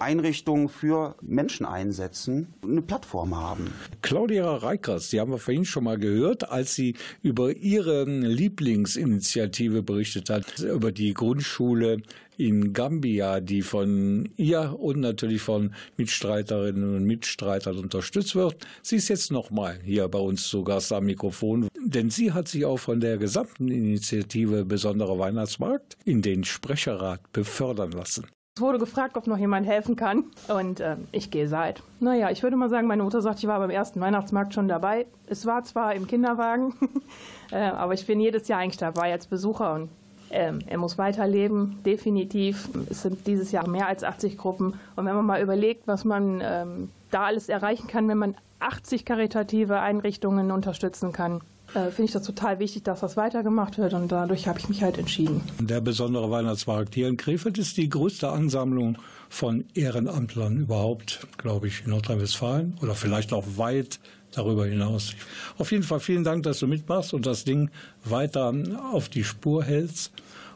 Einrichtungen 0.02 0.70
für 0.70 1.16
Menschen 1.22 1.66
einsetzen, 1.66 2.54
eine 2.64 2.82
Plattform 2.82 3.36
haben. 3.36 3.74
Claudia 4.02 4.56
Reikers, 4.56 5.10
die 5.10 5.20
haben 5.20 5.32
wir 5.32 5.38
vorhin 5.38 5.66
schon 5.66 5.84
mal 5.84 5.98
gehört, 5.98 6.50
als 6.52 6.76
sie 6.76 6.96
über 7.22 7.56
ihre 7.56 8.06
Lieblingsinitiative 8.06 9.84
berichtet 9.84 10.30
hat, 10.30 10.60
über 10.60 10.92
die 10.92 11.14
Grundschule 11.14 12.02
in 12.40 12.72
Gambia, 12.72 13.42
die 13.42 13.62
von 13.62 14.30
ihr 14.38 14.78
und 14.80 15.02
natürlich 15.02 15.42
von 15.42 15.74
Mitstreiterinnen 15.98 16.96
und 16.96 17.04
Mitstreitern 17.04 17.78
unterstützt 17.78 18.34
wird. 18.34 18.66
Sie 18.82 18.96
ist 18.96 19.10
jetzt 19.10 19.30
nochmal 19.32 19.80
hier 19.84 20.08
bei 20.08 20.20
uns 20.20 20.48
zu 20.48 20.64
Gast 20.64 20.94
am 20.94 21.06
Mikrofon, 21.06 21.68
denn 21.86 22.10
sie 22.10 22.32
hat 22.32 22.48
sich 22.48 22.64
auch 22.64 22.78
von 22.78 23.02
der 23.02 23.18
gesamten 23.18 23.68
Initiative 23.68 24.64
Besonderer 24.64 25.20
Weihnachtsmarkt 25.20 25.98
in 26.06 26.22
den 26.22 26.46
Sprecherrat 26.46 27.20
befördern 27.34 27.92
lassen. 27.92 28.26
Es 28.60 28.62
wurde 28.62 28.78
gefragt, 28.78 29.16
ob 29.16 29.26
noch 29.26 29.38
jemand 29.38 29.66
helfen 29.66 29.96
kann 29.96 30.26
und 30.50 30.82
äh, 30.82 30.98
ich 31.14 31.32
gehe 31.32 31.48
seit. 31.48 31.82
Naja, 32.02 32.30
ich 32.30 32.44
würde 32.44 32.58
mal 32.58 32.68
sagen, 32.68 32.88
meine 32.88 33.04
Mutter 33.04 33.22
sagt, 33.22 33.40
ich 33.40 33.48
war 33.48 33.58
beim 33.58 33.70
ersten 33.70 34.02
Weihnachtsmarkt 34.02 34.54
schon 34.54 34.68
dabei. 34.68 35.06
Es 35.28 35.46
war 35.46 35.64
zwar 35.64 35.96
im 35.96 36.08
Kinderwagen, 36.08 36.74
äh, 37.54 37.56
aber 37.56 37.94
ich 37.94 38.06
bin 38.06 38.20
jedes 38.20 38.50
Jahr 38.50 38.60
eigentlich 38.60 38.76
dabei 38.76 39.14
als 39.14 39.28
Besucher 39.28 39.76
und 39.76 39.90
ähm, 40.32 40.60
er 40.68 40.78
muss 40.78 40.98
weiterleben, 40.98 41.80
definitiv. 41.86 42.68
Es 42.90 43.04
sind 43.04 43.26
dieses 43.28 43.54
Jahr 43.54 43.66
mehr 43.66 43.88
als 43.88 44.04
80 44.04 44.38
Gruppen. 44.38 44.74
Und 44.98 45.06
wenn 45.06 45.16
man 45.16 45.26
mal 45.26 45.42
überlegt, 45.42 45.88
was 45.88 46.04
man 46.04 46.42
ähm, 46.44 46.90
da 47.12 47.24
alles 47.28 47.48
erreichen 47.48 47.88
kann, 47.88 48.10
wenn 48.10 48.18
man 48.18 48.36
80 48.60 49.06
karitative 49.06 49.80
Einrichtungen 49.80 50.52
unterstützen 50.52 51.14
kann, 51.14 51.40
äh, 51.74 51.92
finde 51.92 52.04
ich 52.06 52.12
das 52.12 52.24
total 52.24 52.60
wichtig, 52.60 52.84
dass 52.84 53.02
das 53.02 53.18
weitergemacht 53.18 53.78
wird. 53.78 53.94
Und 53.94 54.12
dadurch 54.12 54.48
habe 54.48 54.60
ich 54.60 54.70
mich 54.70 54.84
halt 54.84 54.98
entschieden. 54.98 55.42
Der 55.60 55.82
besondere 55.82 56.30
Weihnachtsmarkt 56.32 56.96
hier 56.96 57.08
in 57.08 57.18
Krefeld 57.18 57.58
ist 57.58 57.78
die 57.78 57.90
größte 57.90 58.30
Ansammlung 58.30 58.98
von 59.30 59.66
Ehrenamtlern 59.76 60.58
überhaupt, 60.58 61.28
glaube 61.38 61.68
ich, 61.68 61.84
in 61.86 61.92
Nordrhein-Westfalen 61.92 62.78
oder 62.82 62.96
vielleicht 62.96 63.34
auch 63.34 63.46
weit 63.58 64.00
darüber 64.32 64.66
hinaus. 64.66 65.16
Auf 65.58 65.72
jeden 65.72 65.84
Fall 65.84 66.00
vielen 66.00 66.24
Dank, 66.24 66.44
dass 66.44 66.60
du 66.60 66.68
mitmachst 66.68 67.14
und 67.14 67.26
das 67.26 67.44
Ding 67.44 67.70
weiter 68.06 68.54
auf 68.92 69.10
die 69.10 69.24
Spur 69.24 69.64
hältst 69.64 70.12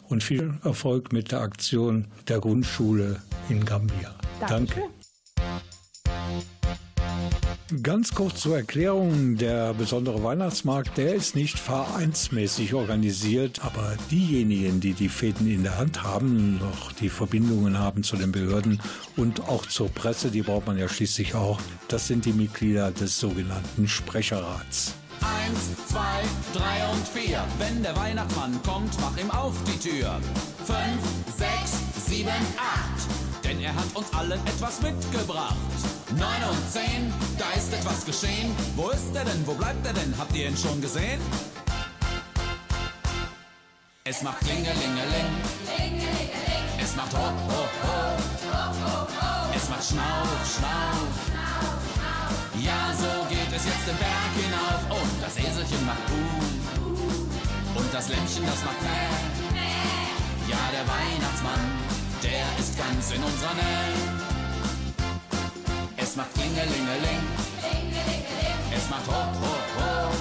und 0.09 0.23
viel 0.23 0.53
Erfolg 0.63 1.11
mit 1.11 1.31
der 1.31 1.41
Aktion 1.41 2.05
der 2.27 2.39
Grundschule 2.39 3.21
in 3.49 3.65
Gambia. 3.65 4.13
Dankeschön. 4.39 4.83
Danke. 4.83 5.02
Ganz 7.81 8.13
kurz 8.13 8.41
zur 8.41 8.57
Erklärung, 8.57 9.37
der 9.37 9.73
besondere 9.73 10.21
Weihnachtsmarkt, 10.21 10.97
der 10.97 11.15
ist 11.15 11.35
nicht 11.35 11.57
vereinsmäßig 11.57 12.73
organisiert, 12.73 13.63
aber 13.63 13.95
diejenigen, 14.11 14.79
die 14.79 14.93
die 14.93 15.09
Fäden 15.09 15.49
in 15.49 15.63
der 15.63 15.77
Hand 15.77 16.03
haben, 16.03 16.59
noch 16.59 16.91
die 16.91 17.09
Verbindungen 17.09 17.79
haben 17.79 18.03
zu 18.03 18.15
den 18.15 18.31
Behörden 18.31 18.79
und 19.17 19.47
auch 19.47 19.65
zur 19.65 19.89
Presse, 19.89 20.29
die 20.29 20.43
braucht 20.43 20.67
man 20.67 20.77
ja 20.77 20.87
schließlich 20.87 21.33
auch, 21.33 21.59
das 21.87 22.07
sind 22.07 22.25
die 22.25 22.33
Mitglieder 22.33 22.91
des 22.91 23.19
sogenannten 23.19 23.87
Sprecherrats. 23.87 24.93
Eins, 25.21 25.87
zwei, 25.87 26.21
drei 26.53 26.91
und 26.91 27.07
vier. 27.07 27.43
Wenn 27.57 27.81
der 27.81 27.95
Weihnachtsmann 27.95 28.61
kommt, 28.63 28.93
mach 28.99 29.17
ihm 29.17 29.31
auf 29.31 29.55
die 29.63 29.89
Tür. 29.89 30.19
Fünf, 30.65 31.37
sechs, 31.37 31.79
sieben, 32.07 32.29
acht. 32.57 33.32
Denn 33.43 33.59
er 33.59 33.75
hat 33.75 33.95
uns 33.95 34.13
allen 34.13 34.39
etwas 34.47 34.81
mitgebracht. 34.81 35.55
Neun 36.17 36.49
und 36.49 36.71
zehn, 36.71 37.13
da 37.37 37.49
ist 37.57 37.73
etwas 37.73 38.05
geschehen. 38.05 38.55
Wo 38.75 38.89
ist 38.89 39.15
er 39.15 39.25
denn? 39.25 39.45
Wo 39.45 39.53
bleibt 39.53 39.85
er 39.85 39.93
denn? 39.93 40.13
Habt 40.17 40.35
ihr 40.35 40.49
ihn 40.49 40.57
schon 40.57 40.79
gesehen? 40.81 41.19
Es 44.05 44.21
macht 44.21 44.39
Klingelingeling. 44.39 45.29
Es 46.81 46.95
macht 46.95 47.13
Ho, 47.13 47.17
Ho, 47.17 47.63
Ho. 47.87 48.33
Es 49.55 49.69
macht 49.69 49.85
Schnauf, 49.85 50.27
Schnauf. 50.55 51.23
Ja, 52.61 52.93
so 52.93 53.27
geht 53.29 53.47
es 53.47 53.65
jetzt 53.65 53.87
den 53.87 53.97
Berg 53.97 54.33
hinauf. 54.35 55.01
Und 55.01 55.21
das 55.21 55.37
Eselchen 55.37 55.85
macht 55.85 56.05
Buh. 56.07 57.79
Und 57.79 57.93
das 57.93 58.09
Lämmchen, 58.09 58.45
das 58.45 58.63
macht 58.63 58.81
Mäh. 58.81 59.09
Ja, 60.49 60.59
der 60.71 60.85
Weihnachtsmann, 60.87 61.61
der 62.23 62.47
ist 62.57 62.77
ganz 62.77 63.11
in 63.11 63.21
unserer 63.21 63.53
Nähe. 63.53 63.95
Es 65.97 66.15
macht 66.15 66.33
Klingelingeling. 66.33 67.21
Es 68.71 68.89
macht 68.89 69.07
Ho, 69.07 69.21
Ho, 69.41 69.53
Ho. 69.77 70.11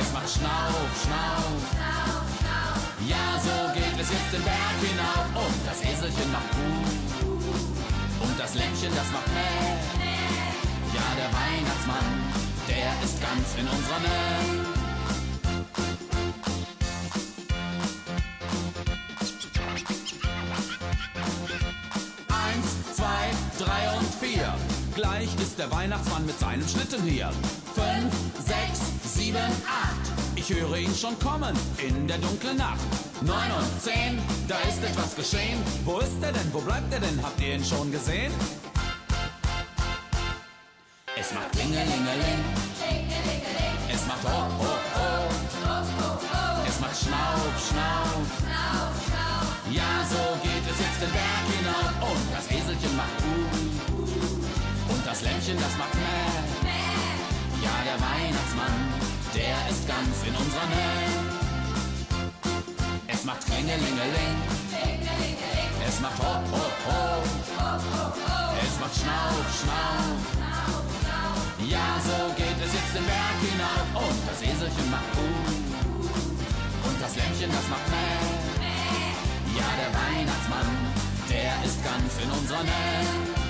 Es 0.00 0.12
macht 0.12 0.28
Schnauf, 0.28 0.90
Schnauf. 1.02 1.62
Ja, 3.06 3.26
so 3.46 3.56
geht 3.74 3.96
es 4.00 4.10
jetzt 4.10 4.32
den 4.32 4.42
Berg 4.42 4.78
hinauf. 4.82 5.26
Und 5.46 5.58
das 5.66 5.78
Eselchen 5.80 6.32
macht 6.32 6.50
Buh. 6.56 8.24
Und 8.24 8.38
das 8.38 8.54
Lämmchen, 8.54 8.92
das 8.94 9.08
macht 9.12 9.28
Mäh. 9.34 9.78
Ja, 10.94 11.06
der 11.18 11.30
Weihnachtsmann, 11.38 12.08
der 12.68 12.90
ist 13.04 13.20
ganz 13.20 13.54
in 13.58 13.68
unserer 13.68 14.00
Nähe. 14.00 14.83
Gleich 24.94 25.28
ist 25.42 25.58
der 25.58 25.68
Weihnachtsmann 25.72 26.24
mit 26.24 26.38
seinem 26.38 26.66
Schlitten 26.68 27.02
hier. 27.02 27.28
Fünf, 27.74 28.14
sechs, 28.46 28.80
sieben, 29.16 29.36
acht. 29.66 30.12
Ich 30.36 30.48
höre 30.54 30.76
ihn 30.76 30.94
schon 30.94 31.18
kommen 31.18 31.56
in 31.84 32.06
der 32.06 32.18
dunklen 32.18 32.56
Nacht. 32.56 32.78
Neun 33.20 33.50
und 33.58 33.82
zehn, 33.82 34.22
da 34.46 34.56
ist 34.60 34.84
etwas 34.84 35.16
geschehen. 35.16 35.58
Wo 35.84 35.98
ist 35.98 36.22
er 36.22 36.30
denn? 36.30 36.48
Wo 36.52 36.60
bleibt 36.60 36.92
er 36.92 37.00
denn? 37.00 37.18
Habt 37.20 37.40
ihr 37.40 37.56
ihn 37.56 37.64
schon 37.64 37.90
gesehen? 37.90 38.32
Es 41.18 41.32
macht 41.32 41.50
Klingelingeling. 41.50 42.44
Es 43.92 44.06
macht 44.06 44.22
Ho, 44.22 44.28
Ho, 44.28 44.74
Ho. 44.94 45.28
Es 46.68 46.78
macht 46.78 46.96
Schnauf, 46.96 47.68
Schnauf. 47.68 48.26
Ja, 49.72 50.06
so 50.08 50.38
geht 50.40 50.62
es 50.70 50.78
jetzt 50.78 51.02
den 51.02 51.10
Berg 51.10 51.46
hinauf. 51.58 52.12
Und 52.12 52.32
das 52.32 52.46
Eselchen 52.46 52.96
macht 52.96 53.18
Uh. 53.22 53.53
Und 55.46 55.60
das 55.60 55.76
macht 55.76 55.94
Mäh. 55.94 56.70
Ja, 57.60 57.76
der 57.84 58.00
Weihnachtsmann, 58.00 58.72
der 59.34 59.56
ist 59.68 59.86
ganz 59.86 60.24
in 60.24 60.34
unserer 60.34 60.68
Nähe. 60.72 61.20
Es 63.08 63.24
macht 63.24 63.44
Klingelingeling. 63.44 64.34
Es 65.86 66.00
macht 66.00 66.18
Ho, 66.18 66.40
Ho, 66.48 66.64
Ho. 66.88 67.22
Es 68.56 68.80
macht 68.80 68.96
Schnauf, 68.96 69.44
Schnauf. 69.60 70.16
Ja, 71.68 72.00
so 72.00 72.32
geht 72.40 72.58
es 72.64 72.72
jetzt 72.72 72.94
den 72.96 73.04
Berg 73.04 73.38
hinauf 73.44 73.88
und 74.00 74.20
das 74.24 74.40
Eselchen 74.40 74.90
macht 74.90 75.12
Uh. 75.12 76.88
Und 76.88 76.96
das 77.02 77.16
Lämmchen, 77.16 77.52
das 77.52 77.68
macht 77.68 77.86
Mäh. 77.92 78.16
Ja, 79.60 79.68
der 79.76 79.92
Weihnachtsmann, 79.92 80.68
der 81.28 81.52
ist 81.68 81.84
ganz 81.84 82.16
in 82.24 82.30
unserer 82.30 82.64
Nähe. 82.64 83.43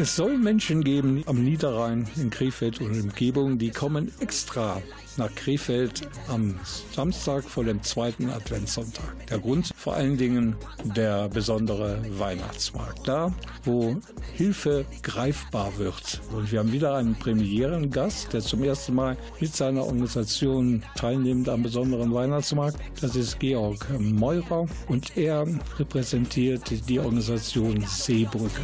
Es 0.00 0.14
soll 0.14 0.38
Menschen 0.38 0.84
geben 0.84 1.24
am 1.26 1.42
Niederrhein, 1.42 2.06
in 2.14 2.30
Krefeld 2.30 2.80
und 2.80 3.00
Umgebung, 3.00 3.58
die 3.58 3.70
kommen 3.70 4.12
extra 4.20 4.80
nach 5.18 5.34
Krefeld 5.34 6.08
am 6.28 6.58
Samstag 6.94 7.44
vor 7.44 7.64
dem 7.64 7.82
zweiten 7.82 8.30
Adventssonntag. 8.30 9.26
Der 9.28 9.38
Grund 9.38 9.70
vor 9.76 9.94
allen 9.94 10.16
Dingen 10.16 10.56
der 10.96 11.28
besondere 11.28 12.00
Weihnachtsmarkt. 12.18 13.06
Da, 13.06 13.32
wo 13.64 13.96
Hilfe 14.34 14.84
greifbar 15.02 15.76
wird. 15.78 16.20
Und 16.32 16.50
wir 16.50 16.60
haben 16.60 16.72
wieder 16.72 16.96
einen 16.96 17.14
Premierengast, 17.16 18.32
der 18.32 18.40
zum 18.40 18.62
ersten 18.62 18.94
Mal 18.94 19.16
mit 19.40 19.54
seiner 19.54 19.84
Organisation 19.84 20.82
teilnimmt 20.96 21.48
am 21.48 21.62
besonderen 21.62 22.14
Weihnachtsmarkt. 22.14 22.78
Das 23.00 23.16
ist 23.16 23.38
Georg 23.38 23.86
Meurer 23.98 24.66
und 24.88 25.16
er 25.16 25.46
repräsentiert 25.78 26.88
die 26.88 27.00
Organisation 27.00 27.84
Seebrücke. 27.86 28.62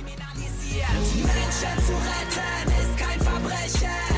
Menschen 1.24 1.84
zu 1.86 1.92
retten 1.92 2.70
ist 2.80 2.96
kein 2.96 3.20
Verbrechen. 3.20 4.13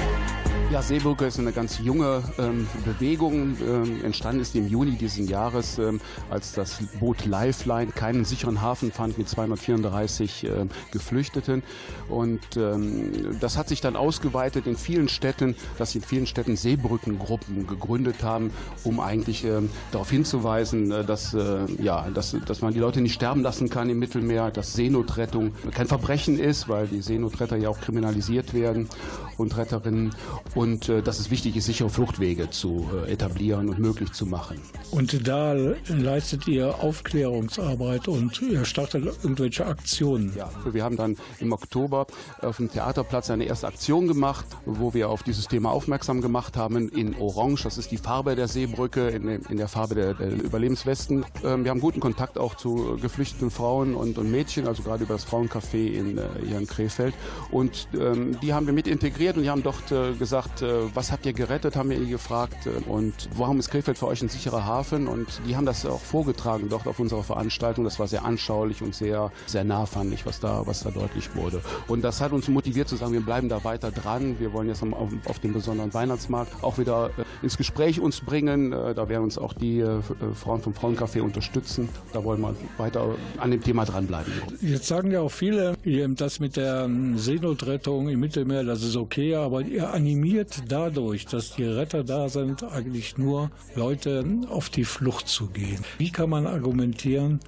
Ja, 0.73 0.83
Seebrücke 0.83 1.27
ist 1.27 1.39
eine 1.39 1.53
ganz 1.53 1.79
junge 1.79 2.25
ähm, 2.39 2.67
Bewegung. 2.85 3.57
Ähm, 3.65 4.05
entstanden 4.05 4.41
ist 4.41 4.53
die 4.55 4.59
im 4.59 4.67
Juni 4.67 4.97
diesen 4.97 5.29
Jahres, 5.29 5.79
ähm, 5.79 6.01
als 6.29 6.55
das 6.55 6.79
Boot 6.99 7.25
Lifeline 7.25 7.93
keinen 7.93 8.25
sicheren 8.25 8.61
Hafen 8.61 8.91
fand 8.91 9.17
mit 9.17 9.29
234 9.29 10.45
ähm, 10.45 10.71
Geflüchteten. 10.91 11.63
Und 12.09 12.41
ähm, 12.57 13.39
das 13.41 13.57
hat 13.57 13.69
sich 13.69 13.81
dann 13.81 13.95
ausgeweitet 13.95 14.67
in 14.67 14.77
vielen 14.77 15.09
Städten, 15.09 15.55
dass 15.79 15.93
sie 15.93 15.99
in 15.99 16.05
vielen 16.05 16.27
Städten 16.27 16.57
Seebrückengruppen 16.57 17.69
gegründet 17.69 18.25
haben, 18.25 18.51
um 18.83 18.99
eigentlich 18.99 19.45
ähm, 19.45 19.71
darauf 19.93 20.11
hinzuweisen, 20.11 20.91
äh, 20.91 21.05
dass, 21.05 21.33
äh, 21.33 21.67
ja, 21.81 22.09
dass, 22.13 22.37
dass 22.45 22.61
man 22.61 22.75
die 22.75 22.81
Leute 22.81 23.01
nicht 23.01 23.15
sterben 23.15 23.43
lassen 23.43 23.71
kann 23.71 23.89
im 23.89 24.01
Mittelmeer, 24.01 24.51
dass 24.51 24.73
Seenotrettung 24.73 25.53
kein 25.73 25.87
Verbrechen 25.87 26.41
ist, 26.41 26.69
weil 26.69 26.89
die 26.89 27.03
Seenotretter 27.03 27.57
ja 27.57 27.69
auch 27.69 27.81
kriminalisiert 27.81 28.53
werden 28.53 28.89
und 29.37 29.57
Retterinnen. 29.57 30.13
Und 30.57 30.89
äh, 30.89 31.03
dass 31.03 31.21
es 31.21 31.31
wichtig 31.31 31.55
ist, 31.57 31.67
sichere 31.67 31.91
Fluchtwege 31.91 32.51
zu 32.51 32.89
äh, 33.07 33.13
etablieren 33.13 33.69
und 33.69 33.79
möglich 33.79 34.13
zu 34.13 34.27
machen. 34.27 34.61
Und 34.91 35.29
da 35.29 35.55
leistet 35.89 36.49
ihr 36.49 36.83
Aufklärungsarbeit 36.83 38.09
und 38.09 38.41
ihr 38.43 38.65
startet 38.65 39.05
irgendwelche 39.23 39.67
Aktionen. 39.67 40.33
Ja, 40.37 40.51
wir 40.73 40.83
haben 40.83 40.97
dann 40.97 41.17
im 41.41 41.53
Oktober 41.53 42.07
auf 42.41 42.57
dem 42.57 42.71
Theaterplatz 42.71 43.31
eine 43.31 43.45
erste 43.45 43.67
Aktion 43.67 44.09
gemacht, 44.09 44.47
wo 44.65 44.95
wir 44.95 45.11
auf 45.11 45.23
dieses 45.23 45.47
Thema 45.47 45.71
aufmerksam 45.71 46.23
gemacht 46.23 46.57
haben 46.57 46.89
in 46.89 47.15
Orange. 47.17 47.65
Das 47.65 47.77
ist 47.77 47.91
die 47.91 47.99
Farbe 47.99 48.35
der 48.35 48.49
Seebrücke, 48.49 49.09
in, 49.09 49.29
in 49.29 49.57
der 49.59 49.69
Farbe 49.69 49.95
der, 49.95 50.15
der 50.15 50.33
Überlebenswesten. 50.33 51.27
Ähm, 51.45 51.65
wir 51.65 51.71
haben 51.71 51.81
guten 51.81 52.01
Kontakt 52.01 52.39
auch 52.39 52.55
zu 52.55 52.97
geflüchteten 53.01 53.51
Frauen 53.51 53.95
und, 53.95 54.17
und 54.17 54.31
Mädchen, 54.31 54.67
also 54.67 54.83
gerade 54.83 55.05
über 55.05 55.15
das 55.15 55.27
Frauencafé 55.27 55.93
in, 55.93 56.17
äh, 56.17 56.23
hier 56.47 56.59
in 56.59 56.67
Krefeld. 56.67 57.15
Und 57.51 57.89
ähm, 57.99 58.39
die 58.41 58.55
haben 58.55 58.67
wir 58.67 58.73
mit 58.73 58.87
integriert 58.87 59.37
und 59.37 59.43
die 59.43 59.51
haben 59.51 59.63
dort 59.63 59.93
äh, 59.93 60.15
gesagt, 60.15 60.46
äh, 60.63 60.95
was 60.95 61.13
habt 61.13 61.27
ihr 61.27 61.33
gerettet, 61.33 61.77
haben 61.77 61.91
wir 61.91 61.99
ihr 61.99 62.07
gefragt. 62.07 62.69
Und 62.89 63.15
warum 63.37 63.59
ist 63.59 63.71
Krefeld 63.71 63.99
für 63.99 64.07
euch 64.07 64.23
ein 64.23 64.29
sicherer 64.29 64.65
Hafen? 64.65 65.09
Und 65.09 65.27
die 65.47 65.57
haben 65.57 65.67
das 65.67 65.85
auch 65.87 66.01
vorgetragen 66.01 66.69
dort 66.69 66.87
auf 66.87 66.99
unserer 66.99 67.23
Veranstaltung. 67.23 67.85
Das 67.85 67.99
war 67.99 68.07
sehr 68.07 68.25
anschaulich 68.25 68.83
und 68.83 68.95
sehr, 68.95 69.31
sehr 69.47 69.65
nah, 69.65 69.87
fand 69.87 70.13
ich, 70.13 70.27
was 70.27 70.41
da, 70.41 70.67
was 70.67 70.83
da 70.83 70.91
deutlich 70.91 71.35
wurde. 71.35 71.61
Und 71.89 72.03
das 72.03 72.21
hat 72.21 72.33
uns 72.33 72.49
motiviert 72.49 72.89
zu 72.89 72.97
sagen, 72.97 73.13
wir 73.13 73.21
bleiben 73.21 73.49
da 73.49 73.65
weiter 73.65 73.91
dran. 73.91 74.37
Wir 74.39 74.53
wollen 74.53 74.69
jetzt 74.69 74.83
auf, 74.83 75.11
auf 75.27 75.39
dem 75.41 75.53
besonderen 75.53 75.93
Weihnachtsmarkt 75.93 76.63
auch 76.63 76.79
wieder 76.79 77.11
äh, 77.19 77.25
ins 77.43 77.57
Gespräch 77.57 78.01
uns 78.01 78.21
bringen. 78.21 78.73
Äh, 78.73 78.95
da 78.95 79.09
werden 79.09 79.25
uns 79.25 79.39
auch 79.39 79.53
die 79.53 79.85
Frauen 80.35 80.63
vom 80.63 80.73
Frauencafé 80.73 81.21
unterstützen. 81.21 81.89
Da 82.13 82.25
wollen 82.25 82.41
wir 82.41 82.55
weiter 82.79 83.15
an 83.39 83.51
dem 83.51 83.63
Thema 83.63 83.85
dranbleiben. 83.85 84.33
Jetzt 84.61 84.87
sagen 84.87 85.11
ja 85.11 85.21
auch 85.21 85.31
viele, 85.31 85.77
das 86.17 86.41
mit 86.41 86.57
der 86.57 86.85
ähm, 86.85 87.19
Seenotrettung 87.19 88.09
im 88.09 88.21
Mittelmeer, 88.21 88.65
das 88.65 88.83
ist 88.83 88.97
okay, 88.97 89.35
aber 89.35 89.63
ihr 89.63 89.93
animiert 89.93 90.36
dadurch, 90.69 91.27
dass 91.27 91.55
die 91.55 91.65
Retter 91.65 92.05
da 92.05 92.29
sind, 92.29 92.63
eigentlich 92.63 93.17
nur 93.19 93.51
Leute 93.75 94.25
auf 94.49 94.69
die 94.69 94.85
Flucht 94.85 95.29
zu 95.29 95.49
gehen. 95.49 95.85
Wie 95.99 96.11
kann 96.11 96.31
man 96.31 96.47
argumentieren, 96.47 97.41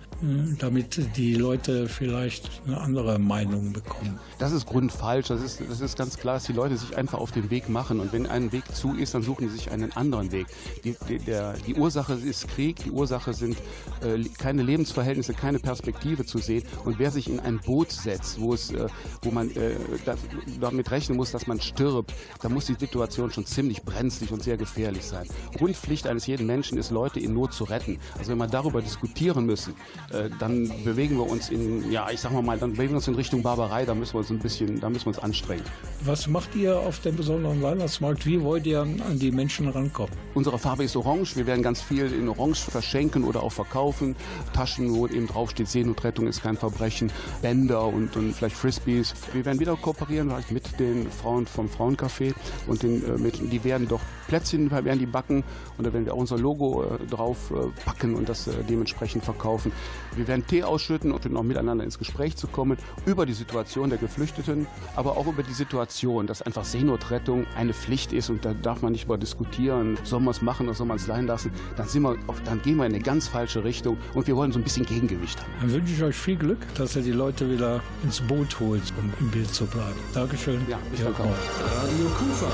damit 0.58 1.16
die 1.16 1.34
Leute 1.34 1.88
vielleicht 1.88 2.50
eine 2.66 2.80
andere 2.80 3.18
Meinung 3.18 3.72
bekommen? 3.72 4.18
Das 4.38 4.52
ist 4.52 4.66
grundfalsch. 4.66 5.28
Das 5.28 5.42
ist, 5.42 5.60
das 5.68 5.80
ist 5.80 5.96
ganz 5.96 6.16
klar, 6.16 6.34
dass 6.34 6.44
die 6.44 6.52
Leute 6.52 6.76
sich 6.76 6.96
einfach 6.96 7.18
auf 7.18 7.30
den 7.30 7.50
Weg 7.50 7.68
machen. 7.68 8.00
Und 8.00 8.12
wenn 8.12 8.26
ein 8.26 8.50
Weg 8.52 8.64
zu 8.74 8.94
ist, 8.94 9.14
dann 9.14 9.22
suchen 9.22 9.48
sie 9.48 9.56
sich 9.56 9.70
einen 9.70 9.92
anderen 9.92 10.32
Weg. 10.32 10.46
Die, 10.84 10.96
die, 11.08 11.18
der, 11.18 11.54
die 11.66 11.74
Ursache 11.74 12.14
ist 12.14 12.48
Krieg, 12.48 12.82
die 12.84 12.90
Ursache 12.90 13.32
sind 13.32 13.56
äh, 14.02 14.22
keine 14.38 14.62
Lebensverhältnisse, 14.62 15.34
keine 15.34 15.60
Perspektive 15.60 16.26
zu 16.26 16.38
sehen. 16.38 16.64
Und 16.84 16.98
wer 16.98 17.10
sich 17.10 17.28
in 17.28 17.38
ein 17.38 17.60
Boot 17.60 17.92
setzt, 17.92 18.40
wo, 18.40 18.54
es, 18.54 18.72
äh, 18.72 18.88
wo 19.22 19.30
man 19.30 19.50
äh, 19.50 19.76
da, 20.04 20.16
damit 20.60 20.90
rechnen 20.90 21.16
muss, 21.16 21.30
dass 21.30 21.46
man 21.46 21.60
stirbt, 21.60 22.12
da 22.40 22.48
muss 22.48 22.66
die 22.66 22.74
Situation 22.74 23.30
schon 23.30 23.46
ziemlich 23.46 23.82
brenzlig 23.82 24.32
und 24.32 24.42
sehr 24.42 24.56
gefährlich 24.56 25.04
sein. 25.04 25.28
Grundpflicht 25.56 26.06
eines 26.06 26.26
jeden 26.26 26.46
Menschen 26.46 26.76
ist, 26.76 26.90
Leute 26.90 27.20
in 27.20 27.34
Not 27.34 27.52
zu 27.52 27.64
retten. 27.64 27.98
Also 28.18 28.32
wenn 28.32 28.38
wir 28.38 28.48
darüber 28.48 28.82
diskutieren 28.82 29.46
müssen, 29.46 29.74
äh, 30.10 30.30
dann 30.38 30.70
bewegen 30.84 31.16
wir 31.16 31.28
uns 31.28 31.50
in, 31.50 31.92
ja, 31.92 32.08
ich 32.10 32.20
sag 32.20 32.32
mal, 32.32 32.42
mal, 32.42 32.58
dann 32.58 32.72
bewegen 32.72 32.90
wir 32.92 32.96
uns 32.96 33.08
in 33.08 33.14
Richtung 33.14 33.42
Barbarei, 33.42 33.84
da 33.84 33.94
müssen 33.94 34.14
wir 34.14 34.20
uns 34.20 34.30
ein 34.30 34.38
bisschen, 34.38 34.80
da 34.80 34.88
müssen 34.88 35.04
wir 35.04 35.08
uns 35.08 35.18
anstrengen. 35.18 35.64
Was 36.04 36.26
macht 36.26 36.54
ihr 36.54 36.78
auf 36.78 37.00
dem 37.00 37.16
besonderen 37.16 37.60
Weihnachtsmarkt? 37.62 38.24
Wie 38.24 38.40
wollt 38.42 38.66
ihr 38.66 38.80
an 38.80 39.18
die 39.18 39.30
Menschen 39.30 39.68
rankommen? 39.68 40.12
Unsere 40.34 40.58
Farbe 40.58 40.84
ist 40.84 40.96
orange. 40.96 41.36
Wir 41.36 41.46
werden 41.46 41.62
ganz 41.62 41.82
viel 41.82 42.12
in 42.12 42.28
Orange 42.28 42.70
verschenken 42.70 43.24
oder 43.24 43.42
auch 43.42 43.52
verkaufen. 43.52 44.16
Taschen, 44.54 44.94
wo 44.94 45.06
eben 45.06 45.26
draufsteht, 45.26 45.68
Seenotrettung 45.68 46.26
ist 46.26 46.42
kein 46.42 46.56
Verbrechen, 46.56 47.12
Bänder 47.42 47.86
und, 47.86 48.16
und 48.16 48.32
vielleicht 48.34 48.56
Frisbees. 48.56 49.14
Wir 49.32 49.44
werden 49.44 49.60
wieder 49.60 49.76
kooperieren 49.76 50.30
vielleicht 50.30 50.52
mit 50.52 50.80
den 50.80 51.10
Frauen 51.10 51.46
vom 51.46 51.68
Frauencafé 51.68 52.34
und 52.66 52.82
den, 52.82 53.04
äh, 53.04 53.18
mit, 53.18 53.40
die 53.52 53.64
werden 53.64 53.88
doch 53.88 54.00
Plätzchen 54.28 54.70
werden 54.70 54.98
die 54.98 55.06
backen 55.06 55.42
und 55.78 55.86
da 55.86 55.92
werden 55.92 56.04
wir 56.04 56.14
auch 56.14 56.18
unser 56.18 56.38
Logo 56.38 56.84
äh, 56.84 57.06
drauf 57.06 57.50
äh, 57.50 57.68
packen 57.84 58.14
und 58.14 58.28
das 58.28 58.46
äh, 58.46 58.52
dementsprechend 58.68 59.24
verkaufen. 59.24 59.72
Wir 60.16 60.26
werden 60.28 60.46
Tee 60.46 60.62
ausschütten 60.62 61.12
und 61.12 61.36
auch 61.36 61.42
miteinander 61.42 61.84
ins 61.84 61.98
Gespräch 61.98 62.36
zu 62.36 62.46
kommen 62.46 62.78
über 63.06 63.26
die 63.26 63.32
Situation 63.32 63.90
der 63.90 63.98
Geflüchteten, 63.98 64.66
aber 64.96 65.16
auch 65.16 65.26
über 65.26 65.42
die 65.42 65.52
Situation, 65.52 66.26
dass 66.26 66.42
einfach 66.42 66.64
Seenotrettung 66.64 67.46
eine 67.56 67.74
Pflicht 67.74 68.12
ist 68.12 68.30
und 68.30 68.44
da 68.44 68.54
darf 68.54 68.82
man 68.82 68.92
nicht 68.92 69.04
über 69.04 69.18
diskutieren, 69.18 69.98
soll 70.04 70.20
man 70.20 70.30
es 70.30 70.42
machen 70.42 70.66
oder 70.66 70.74
soll 70.74 70.86
man 70.86 70.96
es 70.96 71.04
sein 71.04 71.26
lassen. 71.26 71.52
Dann, 71.76 71.88
sind 71.88 72.02
wir 72.02 72.16
auf, 72.26 72.42
dann 72.42 72.62
gehen 72.62 72.76
wir 72.76 72.86
in 72.86 72.94
eine 72.94 73.02
ganz 73.02 73.28
falsche 73.28 73.64
Richtung 73.64 73.96
und 74.14 74.26
wir 74.26 74.36
wollen 74.36 74.52
so 74.52 74.58
ein 74.58 74.64
bisschen 74.64 74.86
Gegengewicht 74.86 75.40
haben. 75.40 75.52
Dann 75.60 75.72
wünsche 75.72 75.92
ich 75.92 76.02
euch 76.02 76.16
viel 76.16 76.36
Glück, 76.36 76.58
dass 76.74 76.96
ihr 76.96 77.02
die 77.02 77.12
Leute 77.12 77.50
wieder 77.50 77.80
ins 78.02 78.20
Boot 78.20 78.58
holt, 78.60 78.82
um 78.98 79.12
im 79.20 79.30
Bild 79.30 79.52
zu 79.52 79.66
bleiben. 79.66 79.98
Dankeschön. 80.14 80.60
Ja, 80.68 80.78
ich 80.92 81.00
danke 81.00 81.22
auch. 81.22 81.26
Radio 81.26 82.06
Kufa. 82.16 82.46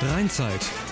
Rheinzeit. 0.00 0.87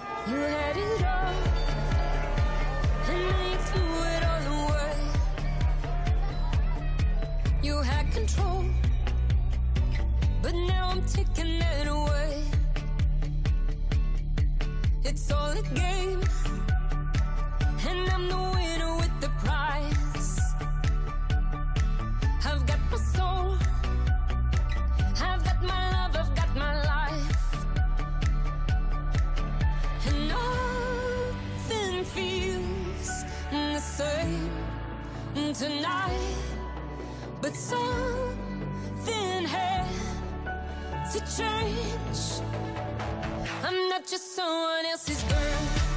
It's 15.04 15.30
all 15.30 15.50
a 15.50 15.62
game, 15.74 16.22
and 17.86 18.08
I'm 18.10 18.28
the 18.28 18.36
winner 18.54 18.96
with 18.96 19.20
the 19.20 19.28
prize. 19.44 20.01
And 30.06 30.28
nothing 30.28 32.04
feels 32.04 33.24
the 33.50 33.78
same 33.78 34.50
tonight, 35.54 36.36
but 37.40 37.54
something 37.54 39.44
had 39.44 39.86
to 41.12 41.20
change. 41.36 42.42
I'm 43.62 43.88
not 43.88 44.06
just 44.06 44.34
someone 44.34 44.86
else's 44.86 45.22
girl. 45.24 45.91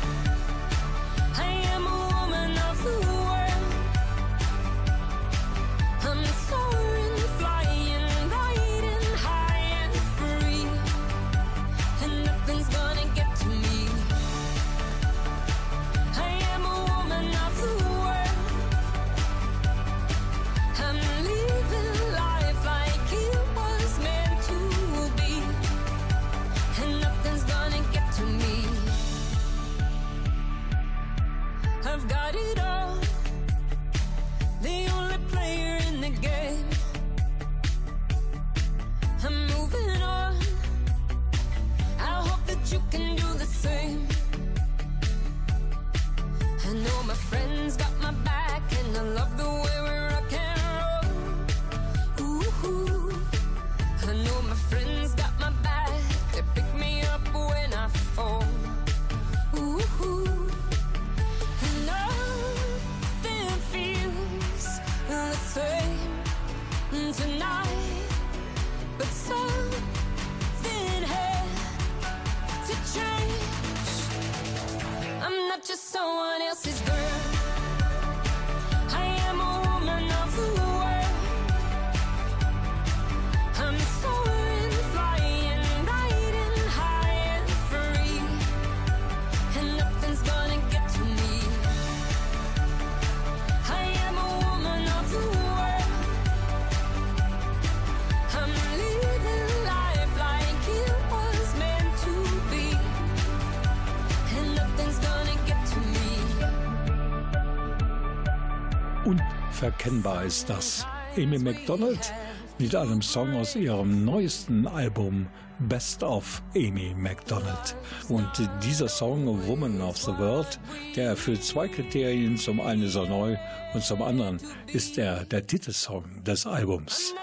Verkennbar 109.66 110.26
ist 110.26 110.48
das. 110.48 110.86
Amy 111.18 111.40
MacDonald 111.40 112.14
mit 112.60 112.76
einem 112.76 113.02
Song 113.02 113.36
aus 113.36 113.56
ihrem 113.56 114.06
neuesten 114.06 114.68
Album 114.68 115.26
Best 115.58 116.04
of 116.04 116.44
Amy 116.56 116.94
MacDonald. 116.96 117.76
Und 118.08 118.30
dieser 118.64 118.88
Song 118.88 119.26
Woman 119.48 119.82
of 119.82 119.98
the 119.98 120.16
World, 120.20 120.60
der 120.96 121.08
erfüllt 121.10 121.44
zwei 121.44 121.68
Kriterien. 121.68 122.38
Zum 122.38 122.62
einen 122.62 122.84
ist 122.84 122.94
er 122.94 123.10
neu 123.10 123.38
und 123.74 123.84
zum 123.84 124.04
anderen 124.04 124.38
ist 124.72 125.00
er 125.00 125.26
der 125.26 125.48
Titelsong 125.48 126.24
des 126.24 126.46
Albums. 126.46 127.16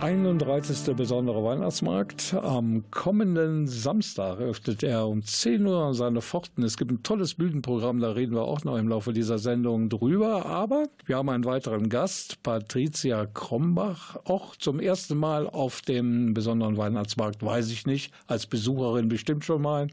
31. 0.00 0.94
besondere 0.94 1.42
Weihnachtsmarkt. 1.42 2.32
Am 2.34 2.88
kommenden 2.92 3.66
Samstag 3.66 4.38
öffnet 4.38 4.84
er 4.84 5.08
um 5.08 5.24
10 5.24 5.66
Uhr 5.66 5.92
seine 5.92 6.22
Pforten. 6.22 6.62
Es 6.62 6.76
gibt 6.76 6.92
ein 6.92 7.02
tolles 7.02 7.34
Bühnenprogramm, 7.34 7.98
da 7.98 8.12
reden 8.12 8.34
wir 8.34 8.42
auch 8.42 8.62
noch 8.62 8.76
im 8.76 8.86
Laufe 8.86 9.12
dieser 9.12 9.38
Sendung 9.38 9.88
drüber. 9.88 10.46
Aber 10.46 10.84
wir 11.04 11.16
haben 11.16 11.28
einen 11.30 11.44
weiteren 11.44 11.88
Gast, 11.88 12.40
Patricia 12.44 13.26
Krombach, 13.26 14.16
auch 14.24 14.54
zum 14.54 14.78
ersten 14.78 15.18
Mal 15.18 15.48
auf 15.48 15.80
dem 15.80 16.32
besonderen 16.32 16.76
Weihnachtsmarkt, 16.76 17.42
weiß 17.42 17.72
ich 17.72 17.84
nicht, 17.84 18.12
als 18.28 18.46
Besucherin 18.46 19.08
bestimmt 19.08 19.44
schon 19.44 19.62
mal. 19.62 19.88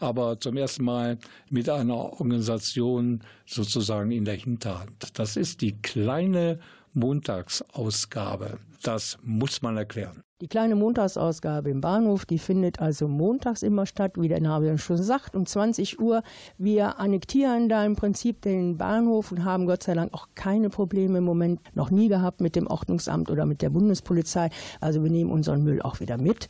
Aber 0.00 0.40
zum 0.40 0.56
ersten 0.56 0.82
Mal 0.82 1.16
mit 1.48 1.68
einer 1.68 1.94
Organisation 1.94 3.20
sozusagen 3.46 4.10
in 4.10 4.24
der 4.24 4.34
Hinterhand. 4.34 5.16
Das 5.16 5.36
ist 5.36 5.60
die 5.60 5.80
kleine 5.80 6.58
Montagsausgabe. 6.94 8.58
Das 8.82 9.18
muss 9.22 9.62
man 9.62 9.76
erklären. 9.76 10.22
Die 10.40 10.48
kleine 10.48 10.74
Montagsausgabe 10.74 11.70
im 11.70 11.80
Bahnhof, 11.80 12.26
die 12.26 12.38
findet 12.38 12.80
also 12.80 13.08
montags 13.08 13.62
immer 13.62 13.86
statt, 13.86 14.12
wie 14.16 14.28
der 14.28 14.40
Name 14.40 14.76
schon 14.78 15.02
sagt, 15.02 15.34
um 15.36 15.46
20 15.46 16.00
Uhr. 16.00 16.22
Wir 16.58 16.98
annektieren 16.98 17.68
da 17.68 17.84
im 17.84 17.96
Prinzip 17.96 18.42
den 18.42 18.76
Bahnhof 18.76 19.32
und 19.32 19.44
haben 19.44 19.66
Gott 19.66 19.84
sei 19.84 19.94
Dank 19.94 20.12
auch 20.12 20.28
keine 20.34 20.70
Probleme 20.70 21.18
im 21.18 21.24
Moment 21.24 21.60
noch 21.74 21.90
nie 21.90 22.08
gehabt 22.08 22.40
mit 22.40 22.56
dem 22.56 22.66
Ordnungsamt 22.66 23.30
oder 23.30 23.46
mit 23.46 23.62
der 23.62 23.70
Bundespolizei. 23.70 24.50
Also 24.80 25.02
wir 25.02 25.10
nehmen 25.10 25.30
unseren 25.30 25.62
Müll 25.62 25.80
auch 25.80 26.00
wieder 26.00 26.18
mit. 26.18 26.48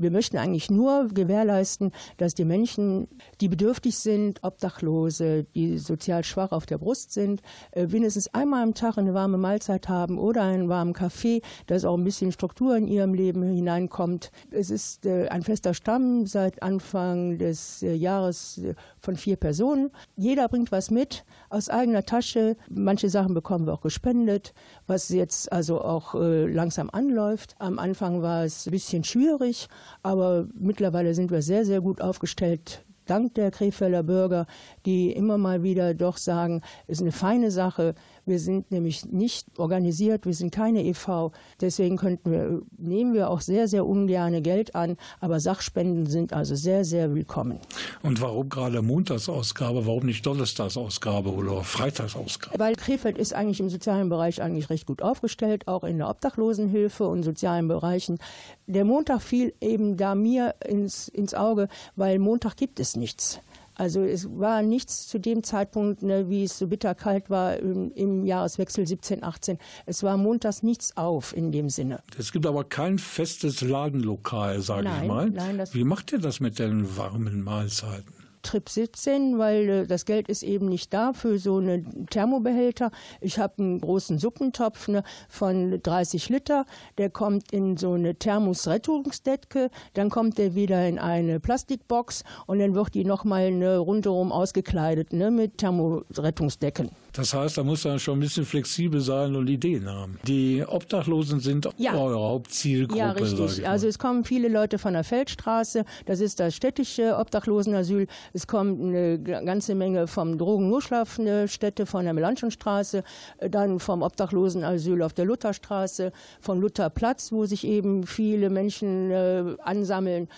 Wir 0.00 0.12
möchten 0.12 0.38
eigentlich 0.38 0.70
nur 0.70 1.08
gewährleisten, 1.08 1.90
dass 2.18 2.32
die 2.32 2.44
Menschen, 2.44 3.08
die 3.40 3.48
bedürftig 3.48 3.98
sind, 3.98 4.44
Obdachlose, 4.44 5.42
die 5.56 5.76
sozial 5.78 6.22
schwach 6.22 6.52
auf 6.52 6.66
der 6.66 6.78
Brust 6.78 7.12
sind, 7.12 7.42
äh, 7.72 7.86
wenigstens 7.88 8.32
einmal 8.32 8.62
am 8.62 8.74
Tag 8.74 8.96
eine 8.96 9.12
warme 9.12 9.38
Mahlzeit 9.38 9.88
haben 9.88 10.18
oder 10.18 10.42
einen 10.42 10.68
warmen 10.68 10.92
Kaffee, 10.92 11.42
dass 11.66 11.84
auch 11.84 11.96
ein 11.96 12.04
bisschen 12.04 12.30
Struktur 12.30 12.76
in 12.76 12.86
ihrem 12.86 13.12
Leben 13.12 13.42
hineinkommt. 13.42 14.30
Es 14.52 14.70
ist 14.70 15.04
äh, 15.04 15.26
ein 15.30 15.42
fester 15.42 15.74
Stamm 15.74 16.26
seit 16.26 16.62
Anfang 16.62 17.38
des 17.38 17.82
äh, 17.82 17.92
Jahres 17.92 18.60
von 19.00 19.16
vier 19.16 19.34
Personen. 19.34 19.90
Jeder 20.14 20.48
bringt 20.48 20.70
was 20.70 20.92
mit 20.92 21.24
aus 21.50 21.68
eigener 21.68 22.04
Tasche. 22.04 22.56
Manche 22.70 23.10
Sachen 23.10 23.34
bekommen 23.34 23.66
wir 23.66 23.74
auch 23.74 23.80
gespendet, 23.80 24.54
was 24.86 25.08
jetzt 25.08 25.50
also 25.50 25.80
auch 25.80 26.14
langsam 26.14 26.90
anläuft. 26.90 27.56
Am 27.58 27.78
Anfang 27.78 28.22
war 28.22 28.44
es 28.44 28.66
ein 28.66 28.70
bisschen 28.70 29.04
schwierig, 29.04 29.68
aber 30.02 30.46
mittlerweile 30.54 31.14
sind 31.14 31.30
wir 31.30 31.42
sehr, 31.42 31.64
sehr 31.64 31.80
gut 31.80 32.00
aufgestellt. 32.00 32.84
Dank 33.06 33.34
der 33.34 33.50
Krefelder 33.50 34.02
Bürger, 34.02 34.46
die 34.84 35.12
immer 35.12 35.38
mal 35.38 35.62
wieder 35.62 35.94
doch 35.94 36.18
sagen, 36.18 36.60
es 36.86 36.98
ist 36.98 37.02
eine 37.02 37.12
feine 37.12 37.50
Sache. 37.50 37.94
Wir 38.28 38.38
sind 38.38 38.70
nämlich 38.70 39.06
nicht 39.06 39.46
organisiert, 39.58 40.26
wir 40.26 40.34
sind 40.34 40.52
keine 40.52 40.84
e.V. 40.84 41.32
Deswegen 41.62 41.96
könnten 41.96 42.30
wir, 42.30 42.60
nehmen 42.76 43.14
wir 43.14 43.30
auch 43.30 43.40
sehr, 43.40 43.68
sehr 43.68 43.86
ungerne 43.86 44.42
Geld 44.42 44.74
an, 44.74 44.98
aber 45.20 45.40
Sachspenden 45.40 46.04
sind 46.04 46.34
also 46.34 46.54
sehr, 46.54 46.84
sehr 46.84 47.14
willkommen. 47.14 47.58
Und 48.02 48.20
warum 48.20 48.50
gerade 48.50 48.82
Montagsausgabe, 48.82 49.86
warum 49.86 50.04
nicht 50.04 50.26
Donnerstagsausgabe 50.26 51.32
oder 51.32 51.64
Freitagsausgabe? 51.64 52.58
Weil 52.58 52.74
Krefeld 52.74 53.16
ist 53.16 53.32
eigentlich 53.32 53.60
im 53.60 53.70
sozialen 53.70 54.10
Bereich 54.10 54.42
eigentlich 54.42 54.68
recht 54.68 54.86
gut 54.86 55.00
aufgestellt, 55.00 55.66
auch 55.66 55.82
in 55.82 55.96
der 55.96 56.10
Obdachlosenhilfe 56.10 57.08
und 57.08 57.22
sozialen 57.22 57.66
Bereichen. 57.66 58.18
Der 58.66 58.84
Montag 58.84 59.22
fiel 59.22 59.54
eben 59.62 59.96
da 59.96 60.14
mir 60.14 60.54
ins, 60.66 61.08
ins 61.08 61.32
Auge, 61.32 61.68
weil 61.96 62.18
Montag 62.18 62.58
gibt 62.58 62.78
es 62.78 62.94
nichts. 62.94 63.40
Also 63.78 64.02
es 64.02 64.28
war 64.38 64.60
nichts 64.62 65.06
zu 65.06 65.18
dem 65.18 65.42
Zeitpunkt, 65.44 66.02
ne, 66.02 66.28
wie 66.28 66.42
es 66.44 66.58
so 66.58 66.66
bitterkalt 66.66 67.30
war 67.30 67.56
im, 67.56 67.92
im 67.94 68.24
Jahreswechsel 68.26 68.86
17, 68.86 69.22
18. 69.22 69.56
Es 69.86 70.02
war 70.02 70.16
montags 70.16 70.62
nichts 70.64 70.96
auf 70.96 71.34
in 71.34 71.52
dem 71.52 71.68
Sinne. 71.70 72.00
Es 72.18 72.32
gibt 72.32 72.44
aber 72.44 72.64
kein 72.64 72.98
festes 72.98 73.60
Ladenlokal, 73.60 74.60
sage 74.60 74.88
ich 75.02 75.08
mal. 75.08 75.30
nein, 75.30 75.58
das- 75.58 75.74
Wie 75.74 75.84
macht 75.84 76.12
ihr 76.12 76.18
das 76.18 76.40
mit 76.40 76.58
den 76.58 76.96
warmen 76.96 77.42
Mahlzeiten? 77.42 78.12
Trip 78.48 78.66
17, 78.66 79.38
weil 79.38 79.68
äh, 79.68 79.86
das 79.86 80.06
Geld 80.06 80.28
ist 80.28 80.42
eben 80.42 80.70
nicht 80.70 80.94
da 80.94 81.12
für 81.12 81.38
so 81.38 81.58
eine 81.58 81.84
Thermobehälter. 82.08 82.90
Ich 83.20 83.38
habe 83.38 83.58
einen 83.58 83.80
großen 83.80 84.18
Suppentopf 84.18 84.88
ne, 84.88 85.02
von 85.28 85.82
30 85.82 86.30
Liter, 86.30 86.64
der 86.96 87.10
kommt 87.10 87.52
in 87.52 87.76
so 87.76 87.92
eine 87.92 88.14
Thermosrettungsdecke, 88.14 89.68
dann 89.92 90.08
kommt 90.08 90.38
der 90.38 90.54
wieder 90.54 90.88
in 90.88 90.98
eine 90.98 91.40
Plastikbox 91.40 92.24
und 92.46 92.58
dann 92.58 92.74
wird 92.74 92.94
die 92.94 93.04
nochmal 93.04 93.50
ne, 93.50 93.76
rundherum 93.76 94.32
ausgekleidet 94.32 95.12
ne, 95.12 95.30
mit 95.30 95.58
Thermorettungsdecken. 95.58 96.90
Das 97.18 97.34
heißt, 97.34 97.58
da 97.58 97.64
muss 97.64 97.84
man 97.84 97.98
schon 97.98 98.18
ein 98.18 98.20
bisschen 98.20 98.44
flexibel 98.44 99.00
sein 99.00 99.34
und 99.34 99.48
Ideen 99.48 99.88
haben. 99.90 100.20
Die 100.28 100.62
Obdachlosen 100.64 101.40
sind 101.40 101.68
Ja. 101.76 101.94
eure 101.94 102.20
Hauptzielgruppe. 102.20 102.96
Ja, 102.96 103.10
richtig. 103.10 103.68
Also 103.68 103.88
es 103.88 103.98
kommen 103.98 104.22
viele 104.24 104.46
Leute 104.46 104.78
von 104.78 104.92
der 104.92 105.02
Feldstraße, 105.02 105.84
das 106.06 106.20
ist 106.20 106.38
das 106.38 106.54
städtische 106.54 107.16
Obdachlosenasyl. 107.18 108.06
Es 108.32 108.46
kommt 108.46 108.80
eine 108.80 109.18
ganze 109.18 109.74
Menge 109.74 110.06
vom 110.06 110.38
Drogen-Nurschlafstätte 110.38 111.86
von 111.86 112.04
der 112.04 112.14
Melanchonstraße, 112.14 113.02
äh, 113.38 113.50
dann 113.50 113.80
vom 113.80 114.02
Obdachlosenasyl 114.02 115.02
auf 115.02 115.12
der 115.12 115.24
Lutherstraße, 115.24 116.12
vom 116.40 116.60
Lutherplatz, 116.60 117.32
wo 117.32 117.46
sich 117.46 117.66
eben 117.66 118.06
viele 118.06 118.48
Menschen 118.48 119.10
äh, 119.10 119.42
ansammeln. 119.64 120.28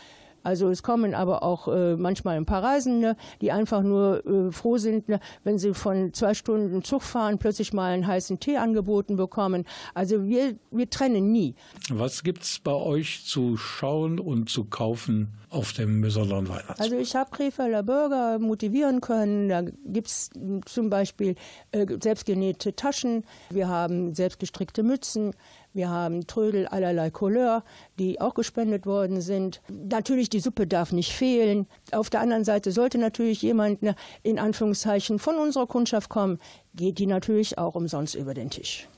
Also 0.43 0.69
es 0.69 0.83
kommen 0.83 1.15
aber 1.15 1.43
auch 1.43 1.69
äh, 1.69 1.97
manchmal 1.97 2.37
ein 2.37 2.47
paar 2.47 2.63
Reisende, 2.63 3.17
die 3.41 3.53
einfach 3.53 3.83
nur 3.83 4.25
äh, 4.27 4.53
froh 4.53 4.79
sind, 4.79 5.09
ne, 5.09 5.21
wenn 5.45 5.59
sie 5.59 5.75
von 5.75 6.13
zwei 6.15 6.35
Stunden 6.35 6.83
Zug 6.83 7.03
fahren, 7.03 7.39
plötzlich 7.39 7.73
mal 7.73 7.93
einen 7.93 8.07
heißen 8.07 8.41
Tee 8.41 8.57
angeboten 8.57 9.17
bekommen. 9.17 9.67
Also 9.95 10.25
wir, 10.25 10.57
wir 10.71 10.89
trennen 10.89 11.33
nie. 11.33 11.55
Was 11.91 12.23
gibt's 12.23 12.59
bei 12.59 12.73
euch 12.73 13.25
zu 13.27 13.57
schauen 13.57 14.19
und 14.19 14.49
zu 14.49 14.65
kaufen 14.65 15.35
auf 15.51 15.73
dem 15.73 16.01
besonderen 16.01 16.49
Weihnachtsmarkt? 16.49 16.81
Also 16.81 16.97
ich 16.97 17.15
habe 17.17 17.31
Krefelder 17.31 17.83
Bürger 17.83 18.39
motivieren 18.39 19.01
können. 19.01 19.49
Da 19.49 19.63
gibt 19.63 20.09
es 20.09 20.31
zum 20.65 20.91
Beispiel 20.91 21.35
äh, 21.73 21.87
selbstgenähte 22.01 22.75
Taschen, 22.75 23.25
wir 23.51 23.69
haben 23.69 24.15
selbstgestrickte 24.15 24.83
Mützen, 24.83 25.33
wir 25.73 25.89
haben 25.89 26.27
Trödel 26.27 26.67
allerlei 26.67 27.11
Couleur, 27.11 27.65
die 27.99 28.21
auch 28.21 28.35
gespendet 28.35 28.87
worden 28.87 29.21
sind. 29.21 29.63
Natürlich, 29.69 30.29
die 30.29 30.41
Suppe 30.41 30.67
darf 30.67 30.93
nicht 30.93 31.13
fehlen. 31.13 31.67
Auf 31.93 32.11
der 32.11 32.21
anderen 32.21 32.45
Seite 32.45 32.73
sollte 32.73 32.99
natürlich 32.99 33.43
jemand 33.43 33.83
ne, 33.83 33.95
in 34.23 34.39
Anführungszeichen 34.39 35.19
von 35.19 35.37
unserer 35.37 35.67
Kundschaft 35.67 36.11
kommen, 36.11 36.39
geht 36.75 36.99
die 36.99 37.07
natürlich 37.07 37.59
auch 37.59 37.75
umsonst 37.75 38.15
über 38.15 38.35
den 38.35 38.51
Tisch. 38.51 38.89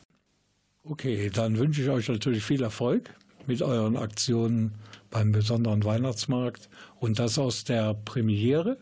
Okay, 0.84 1.30
dann 1.30 1.58
wünsche 1.58 1.82
ich 1.82 1.88
euch 1.90 2.08
natürlich 2.08 2.42
viel 2.42 2.62
Erfolg 2.62 3.14
mit 3.46 3.62
euren 3.62 3.96
Aktionen 3.96 4.72
beim 5.10 5.30
besonderen 5.30 5.84
Weihnachtsmarkt 5.84 6.68
und 6.98 7.18
das 7.18 7.38
aus 7.38 7.64
der 7.64 7.94
Premiere. 7.94 8.78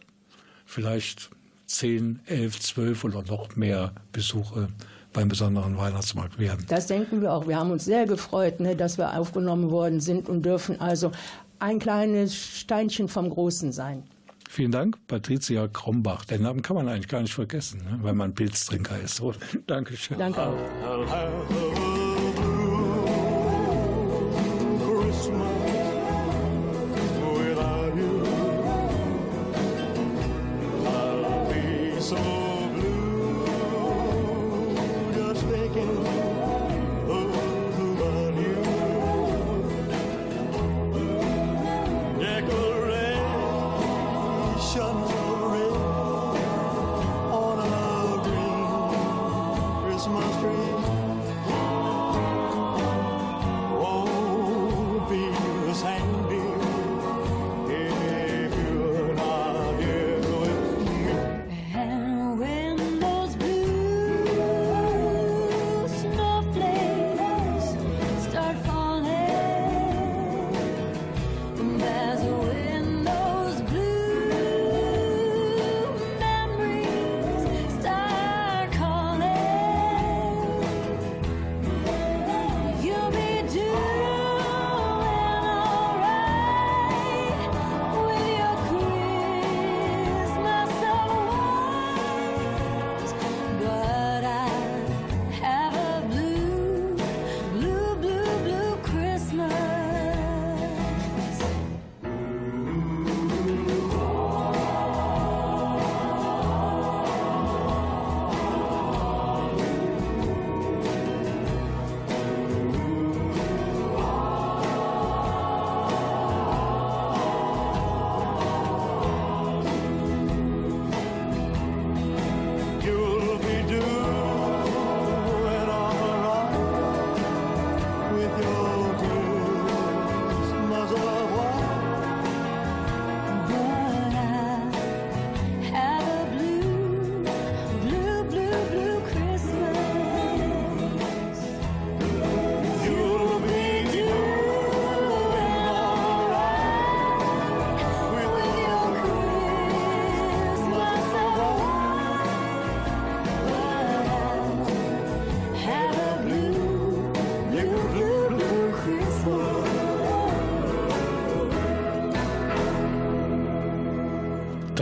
Vielleicht 0.64 1.30
10, 1.66 2.20
11, 2.26 2.60
12 2.60 3.04
oder 3.04 3.22
noch 3.22 3.56
mehr 3.56 3.94
Besuche 4.12 4.68
beim 5.12 5.28
besonderen 5.28 5.76
Weihnachtsmarkt 5.76 6.38
werden. 6.38 6.64
Das 6.68 6.86
denken 6.86 7.20
wir 7.20 7.32
auch. 7.32 7.48
Wir 7.48 7.58
haben 7.58 7.70
uns 7.70 7.84
sehr 7.84 8.06
gefreut, 8.06 8.60
ne, 8.60 8.76
dass 8.76 8.98
wir 8.98 9.18
aufgenommen 9.18 9.70
worden 9.70 10.00
sind 10.00 10.28
und 10.28 10.42
dürfen 10.42 10.80
also 10.80 11.10
ein 11.58 11.78
kleines 11.78 12.34
Steinchen 12.34 13.08
vom 13.08 13.30
Großen 13.30 13.72
sein. 13.72 14.04
Vielen 14.48 14.72
Dank, 14.72 14.98
Patricia 15.06 15.68
Krombach. 15.68 16.24
Den 16.24 16.42
Namen 16.42 16.62
kann 16.62 16.74
man 16.74 16.88
eigentlich 16.88 17.08
gar 17.08 17.22
nicht 17.22 17.34
vergessen, 17.34 17.82
ne, 17.84 18.00
wenn 18.02 18.16
man 18.16 18.34
Pilztrinker 18.34 18.98
ist. 18.98 19.22
Dankeschön. 19.66 20.18
Danke 20.18 20.42
auch. 20.42 21.89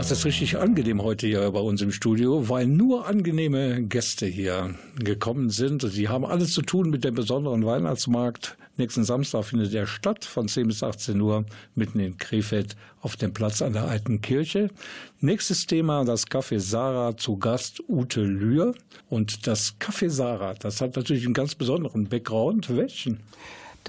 Das 0.09 0.17
ist 0.17 0.25
richtig 0.25 0.57
angenehm 0.57 1.03
heute 1.03 1.27
hier 1.27 1.51
bei 1.51 1.59
uns 1.59 1.83
im 1.83 1.91
Studio, 1.91 2.49
weil 2.49 2.65
nur 2.65 3.05
angenehme 3.05 3.83
Gäste 3.83 4.25
hier 4.25 4.73
gekommen 4.97 5.51
sind. 5.51 5.83
Sie 5.83 6.09
haben 6.09 6.25
alles 6.25 6.51
zu 6.51 6.63
tun 6.63 6.89
mit 6.89 7.03
dem 7.03 7.13
besonderen 7.13 7.63
Weihnachtsmarkt. 7.63 8.57
Nächsten 8.77 9.03
Samstag 9.03 9.45
findet 9.45 9.71
er 9.75 9.85
statt 9.85 10.25
von 10.25 10.47
10 10.47 10.65
bis 10.65 10.81
18 10.81 11.21
Uhr 11.21 11.45
mitten 11.75 11.99
in 11.99 12.17
Krefeld 12.17 12.75
auf 13.01 13.17
dem 13.17 13.33
Platz 13.33 13.61
an 13.61 13.73
der 13.73 13.83
Alten 13.83 14.19
Kirche. 14.21 14.71
Nächstes 15.19 15.67
Thema, 15.67 16.03
das 16.05 16.25
Café 16.25 16.59
Sarah 16.59 17.15
zu 17.15 17.37
Gast 17.37 17.83
Ute 17.87 18.23
Lühr. 18.23 18.73
Und 19.09 19.45
das 19.45 19.75
Café 19.79 20.09
Sarah, 20.09 20.55
das 20.55 20.81
hat 20.81 20.95
natürlich 20.95 21.25
einen 21.25 21.35
ganz 21.35 21.53
besonderen 21.53 22.09
Background. 22.09 22.75
Welchen? 22.75 23.19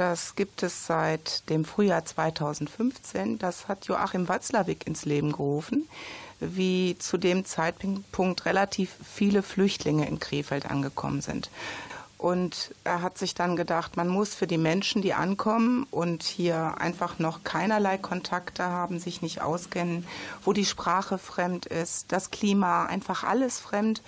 Das 0.01 0.35
gibt 0.35 0.63
es 0.63 0.87
seit 0.87 1.47
dem 1.51 1.67
Frühjahr 1.67 2.07
2015. 2.07 3.39
Das 3.39 3.69
hat 3.69 3.85
Joachim 3.85 4.31
Watzlawick 4.31 4.87
ins 4.87 5.05
Leben 5.05 5.31
gerufen, 5.31 5.91
wie 6.41 6.97
zu 6.99 7.19
dem 7.19 7.45
Zeitpunkt 7.45 8.47
relativ 8.47 8.97
viele 9.05 9.43
Flüchtlinge 9.43 10.09
in 10.09 10.19
Krefeld 10.19 10.71
angekommen 10.71 11.21
sind. 11.21 11.51
Und 12.17 12.75
er 12.83 13.03
hat 13.03 13.19
sich 13.19 13.35
dann 13.35 13.57
gedacht, 13.57 13.99
man 13.99 14.09
muss 14.09 14.35
für 14.35 14.47
die 14.47 14.57
Menschen, 14.57 15.03
die 15.03 15.13
ankommen 15.13 15.87
und 15.91 16.23
hier 16.23 16.77
einfach 16.79 17.19
noch 17.19 17.45
keinerlei 17.45 17.99
Kontakte 17.99 18.65
haben, 18.65 19.01
sich 19.01 19.21
nicht 19.21 19.43
auskennen, 19.43 20.07
wo 20.45 20.55
die 20.55 20.65
Sprache 20.65 21.19
fremd 21.19 21.67
ist, 21.67 22.11
das 22.11 22.31
Klima, 22.31 22.87
einfach 22.87 23.25
alles 23.25 23.59
fremd 23.61 24.03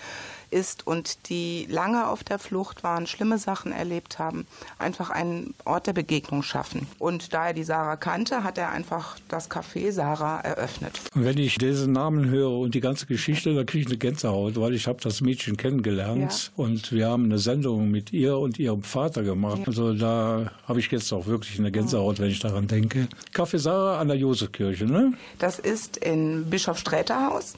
ist 0.52 0.86
und 0.86 1.28
die 1.28 1.66
lange 1.70 2.08
auf 2.08 2.22
der 2.24 2.38
Flucht 2.38 2.82
waren, 2.84 3.06
schlimme 3.06 3.38
Sachen 3.38 3.72
erlebt 3.72 4.18
haben, 4.18 4.46
einfach 4.78 5.10
einen 5.10 5.54
Ort 5.64 5.86
der 5.86 5.92
Begegnung 5.94 6.42
schaffen. 6.42 6.86
Und 6.98 7.32
da 7.34 7.48
er 7.48 7.52
die 7.54 7.64
Sarah 7.64 7.96
kannte, 7.96 8.44
hat 8.44 8.58
er 8.58 8.70
einfach 8.70 9.16
das 9.28 9.50
Café 9.50 9.92
Sarah 9.92 10.40
eröffnet. 10.40 11.00
Und 11.14 11.24
wenn 11.24 11.38
ich 11.38 11.56
diesen 11.58 11.92
Namen 11.92 12.28
höre 12.28 12.50
und 12.58 12.74
die 12.74 12.80
ganze 12.80 13.06
Geschichte, 13.06 13.54
dann 13.54 13.66
kriege 13.66 13.82
ich 13.82 13.86
eine 13.88 13.98
Gänsehaut, 13.98 14.60
weil 14.60 14.74
ich 14.74 14.86
habe 14.86 15.00
das 15.02 15.20
Mädchen 15.20 15.56
kennengelernt 15.56 16.52
Ja. 16.56 16.64
und 16.64 16.92
wir 16.92 17.08
haben 17.08 17.24
eine 17.24 17.38
Sendung 17.38 17.90
mit 17.90 18.12
ihr 18.12 18.36
und 18.38 18.58
ihrem 18.58 18.82
Vater 18.82 19.22
gemacht. 19.22 19.62
Also 19.66 19.94
da 19.94 20.52
habe 20.68 20.80
ich 20.80 20.90
jetzt 20.90 21.12
auch 21.12 21.26
wirklich 21.26 21.58
eine 21.58 21.72
Gänsehaut, 21.72 22.18
wenn 22.20 22.28
ich 22.30 22.40
daran 22.40 22.66
denke. 22.66 23.08
Café 23.34 23.58
Sarah 23.58 23.98
an 23.98 24.08
der 24.08 24.16
Josefkirche, 24.18 24.84
ne? 24.84 25.14
Das 25.38 25.58
ist 25.58 25.96
in 25.96 26.50
Bischof 26.50 26.78
Sträter 26.78 27.30
Haus. 27.30 27.54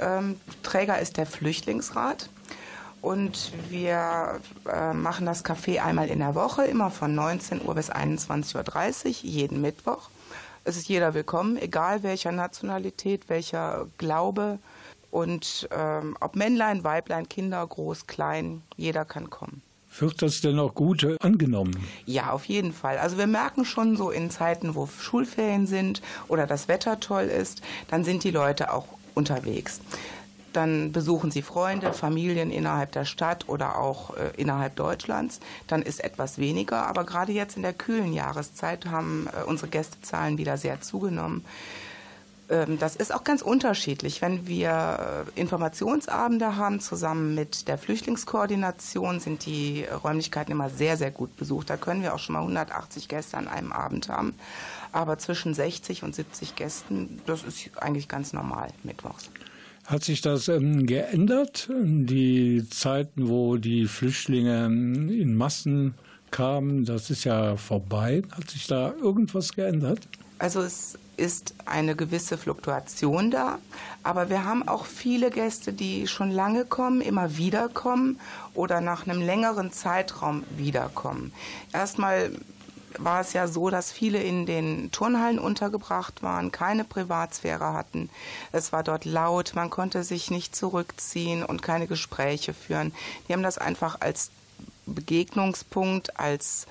Ähm, 0.00 0.40
Träger 0.62 0.98
ist 0.98 1.16
der 1.16 1.26
Flüchtlingsrat. 1.26 2.28
Und 3.00 3.52
wir 3.68 4.40
äh, 4.72 4.92
machen 4.92 5.26
das 5.26 5.44
Café 5.44 5.80
einmal 5.80 6.08
in 6.08 6.20
der 6.20 6.36
Woche, 6.36 6.64
immer 6.64 6.90
von 6.90 7.14
19 7.14 7.60
Uhr 7.66 7.74
bis 7.74 7.90
21.30 7.90 9.06
Uhr, 9.06 9.12
jeden 9.22 9.60
Mittwoch. 9.60 10.08
Es 10.64 10.76
ist 10.76 10.88
jeder 10.88 11.12
willkommen, 11.12 11.56
egal 11.56 12.04
welcher 12.04 12.30
Nationalität, 12.30 13.28
welcher 13.28 13.88
Glaube 13.98 14.60
und 15.10 15.68
ähm, 15.76 16.16
ob 16.20 16.36
Männlein, 16.36 16.84
Weiblein, 16.84 17.28
Kinder, 17.28 17.66
groß, 17.66 18.06
klein, 18.06 18.62
jeder 18.76 19.04
kann 19.04 19.28
kommen. 19.28 19.62
Wird 19.98 20.22
das 20.22 20.40
denn 20.40 20.58
auch 20.58 20.74
gut 20.74 21.04
angenommen? 21.20 21.76
Ja, 22.06 22.30
auf 22.30 22.46
jeden 22.46 22.72
Fall. 22.72 22.98
Also 22.98 23.18
wir 23.18 23.26
merken 23.26 23.66
schon 23.66 23.96
so 23.96 24.10
in 24.10 24.30
Zeiten, 24.30 24.74
wo 24.74 24.86
Schulferien 24.86 25.66
sind 25.66 26.00
oder 26.28 26.46
das 26.46 26.66
Wetter 26.68 26.98
toll 26.98 27.24
ist, 27.24 27.60
dann 27.88 28.04
sind 28.04 28.24
die 28.24 28.30
Leute 28.30 28.72
auch 28.72 28.86
unterwegs. 29.14 29.80
Dann 30.52 30.92
besuchen 30.92 31.30
sie 31.30 31.42
Freunde, 31.42 31.92
Familien 31.92 32.50
innerhalb 32.50 32.92
der 32.92 33.04
Stadt 33.04 33.48
oder 33.48 33.78
auch 33.78 34.16
äh, 34.16 34.32
innerhalb 34.36 34.76
Deutschlands. 34.76 35.40
Dann 35.66 35.82
ist 35.82 36.04
etwas 36.04 36.38
weniger. 36.38 36.86
Aber 36.86 37.04
gerade 37.04 37.32
jetzt 37.32 37.56
in 37.56 37.62
der 37.62 37.72
kühlen 37.72 38.12
Jahreszeit 38.12 38.86
haben 38.86 39.28
äh, 39.28 39.44
unsere 39.44 39.68
Gästezahlen 39.68 40.38
wieder 40.38 40.58
sehr 40.58 40.80
zugenommen. 40.80 41.44
Ähm, 42.50 42.78
Das 42.78 42.96
ist 42.96 43.14
auch 43.14 43.24
ganz 43.24 43.42
unterschiedlich. 43.42 44.20
Wenn 44.20 44.46
wir 44.46 45.24
äh, 45.36 45.40
Informationsabende 45.40 46.56
haben, 46.56 46.80
zusammen 46.80 47.34
mit 47.34 47.66
der 47.66 47.78
Flüchtlingskoordination, 47.78 49.20
sind 49.20 49.46
die 49.46 49.84
Räumlichkeiten 50.04 50.52
immer 50.52 50.68
sehr, 50.68 50.96
sehr 50.96 51.10
gut 51.10 51.36
besucht. 51.36 51.70
Da 51.70 51.76
können 51.76 52.02
wir 52.02 52.14
auch 52.14 52.18
schon 52.18 52.34
mal 52.34 52.40
180 52.40 53.08
Gäste 53.08 53.38
an 53.38 53.48
einem 53.48 53.72
Abend 53.72 54.08
haben. 54.08 54.34
Aber 54.92 55.18
zwischen 55.18 55.54
60 55.54 56.02
und 56.02 56.14
70 56.14 56.54
Gästen, 56.54 57.20
das 57.26 57.42
ist 57.42 57.70
eigentlich 57.78 58.08
ganz 58.08 58.32
normal 58.32 58.68
mittwochs. 58.84 59.30
Hat 59.86 60.04
sich 60.04 60.20
das 60.20 60.48
ähm, 60.48 60.86
geändert? 60.86 61.68
Die 61.70 62.68
Zeiten, 62.70 63.28
wo 63.28 63.56
die 63.56 63.86
Flüchtlinge 63.86 64.66
ähm, 64.66 65.08
in 65.08 65.36
Massen 65.36 65.94
kamen, 66.30 66.84
das 66.84 67.10
ist 67.10 67.24
ja 67.24 67.56
vorbei. 67.56 68.22
Hat 68.30 68.50
sich 68.50 68.66
da 68.66 68.92
irgendwas 68.92 69.54
geändert? 69.54 70.06
Also 70.38 70.60
es 70.60 70.98
ist 71.16 71.54
eine 71.66 71.94
gewisse 71.94 72.38
Fluktuation 72.38 73.30
da, 73.30 73.58
aber 74.02 74.28
wir 74.28 74.44
haben 74.44 74.66
auch 74.66 74.86
viele 74.86 75.30
Gäste, 75.30 75.72
die 75.72 76.08
schon 76.08 76.30
lange 76.30 76.64
kommen, 76.64 77.00
immer 77.00 77.36
wieder 77.36 77.68
kommen 77.68 78.18
oder 78.54 78.80
nach 78.80 79.06
einem 79.06 79.20
längeren 79.20 79.72
Zeitraum 79.72 80.42
wiederkommen. 80.56 81.32
Erstmal 81.72 82.32
war 82.98 83.20
es 83.20 83.32
ja 83.32 83.46
so, 83.48 83.70
dass 83.70 83.92
viele 83.92 84.22
in 84.22 84.46
den 84.46 84.90
Turnhallen 84.92 85.38
untergebracht 85.38 86.22
waren, 86.22 86.52
keine 86.52 86.84
Privatsphäre 86.84 87.72
hatten. 87.72 88.10
Es 88.52 88.72
war 88.72 88.82
dort 88.82 89.04
laut, 89.04 89.52
man 89.54 89.70
konnte 89.70 90.04
sich 90.04 90.30
nicht 90.30 90.54
zurückziehen 90.54 91.44
und 91.44 91.62
keine 91.62 91.86
Gespräche 91.86 92.54
führen. 92.54 92.92
Die 93.28 93.32
haben 93.32 93.42
das 93.42 93.58
einfach 93.58 94.00
als 94.00 94.30
Begegnungspunkt, 94.86 96.18
als 96.18 96.66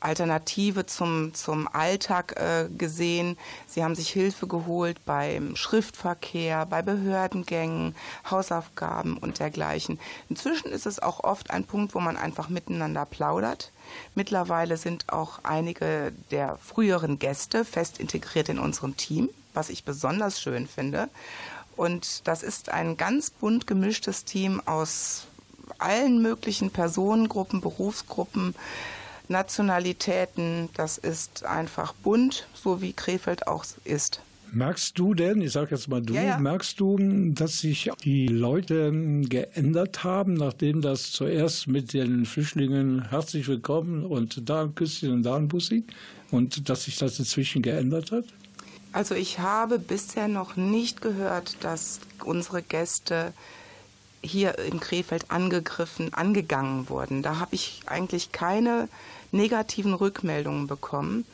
Alternative 0.00 0.86
zum, 0.86 1.34
zum 1.34 1.68
Alltag 1.68 2.34
äh, 2.36 2.68
gesehen. 2.76 3.36
Sie 3.66 3.84
haben 3.84 3.94
sich 3.94 4.10
Hilfe 4.10 4.46
geholt 4.46 5.04
beim 5.04 5.56
Schriftverkehr, 5.56 6.64
bei 6.66 6.80
Behördengängen, 6.80 7.94
Hausaufgaben 8.30 9.18
und 9.18 9.38
dergleichen. 9.38 10.00
Inzwischen 10.30 10.72
ist 10.72 10.86
es 10.86 11.00
auch 11.00 11.22
oft 11.22 11.50
ein 11.50 11.64
Punkt, 11.64 11.94
wo 11.94 12.00
man 12.00 12.16
einfach 12.16 12.48
miteinander 12.48 13.04
plaudert. 13.04 13.70
Mittlerweile 14.14 14.76
sind 14.76 15.12
auch 15.12 15.40
einige 15.42 16.12
der 16.30 16.56
früheren 16.58 17.18
Gäste 17.18 17.64
fest 17.64 17.98
integriert 17.98 18.48
in 18.48 18.58
unserem 18.58 18.96
Team, 18.96 19.30
was 19.54 19.70
ich 19.70 19.84
besonders 19.84 20.40
schön 20.40 20.66
finde. 20.66 21.08
Und 21.76 22.26
das 22.28 22.42
ist 22.42 22.70
ein 22.70 22.96
ganz 22.96 23.30
bunt 23.30 23.66
gemischtes 23.66 24.24
Team 24.24 24.60
aus 24.66 25.26
allen 25.78 26.20
möglichen 26.20 26.70
Personengruppen, 26.70 27.60
Berufsgruppen, 27.60 28.54
Nationalitäten. 29.28 30.68
Das 30.74 30.98
ist 30.98 31.44
einfach 31.44 31.94
bunt, 31.94 32.46
so 32.54 32.82
wie 32.82 32.92
Krefeld 32.92 33.46
auch 33.46 33.64
ist. 33.84 34.20
Merkst 34.52 34.98
du 34.98 35.14
denn, 35.14 35.42
ich 35.42 35.52
sage 35.52 35.70
jetzt 35.70 35.88
mal 35.88 36.02
du, 36.02 36.14
Ja, 36.14 36.22
ja. 36.22 36.38
merkst 36.38 36.80
du, 36.80 36.98
dass 37.32 37.60
sich 37.60 37.90
die 38.02 38.26
Leute 38.26 38.90
geändert 39.28 40.02
haben, 40.02 40.34
nachdem 40.34 40.80
das 40.80 41.12
zuerst 41.12 41.68
mit 41.68 41.92
den 41.92 42.26
Flüchtlingen 42.26 43.10
herzlich 43.10 43.46
willkommen 43.46 44.04
und 44.04 44.48
da 44.48 44.62
ein 44.62 44.74
Küsschen 44.74 45.12
und 45.12 45.22
da 45.22 45.36
ein 45.36 45.46
Bussi 45.46 45.84
und 46.32 46.68
dass 46.68 46.84
sich 46.84 46.96
das 46.96 47.18
inzwischen 47.20 47.62
geändert 47.62 48.10
hat? 48.10 48.24
Also 48.92 49.14
ich 49.14 49.38
habe 49.38 49.78
bisher 49.78 50.26
noch 50.26 50.56
nicht 50.56 51.00
gehört, 51.00 51.56
dass 51.60 52.00
unsere 52.24 52.60
Gäste 52.60 53.32
hier 54.22 54.58
in 54.58 54.80
Krefeld 54.80 55.30
angegriffen, 55.30 56.12
angegangen 56.12 56.88
wurden. 56.88 57.22
Da 57.22 57.38
habe 57.38 57.54
ich 57.54 57.82
eigentlich 57.86 58.32
keine 58.32 58.88
negativen 59.30 59.94
Rückmeldungen 59.94 60.66
bekommen. 60.66 61.24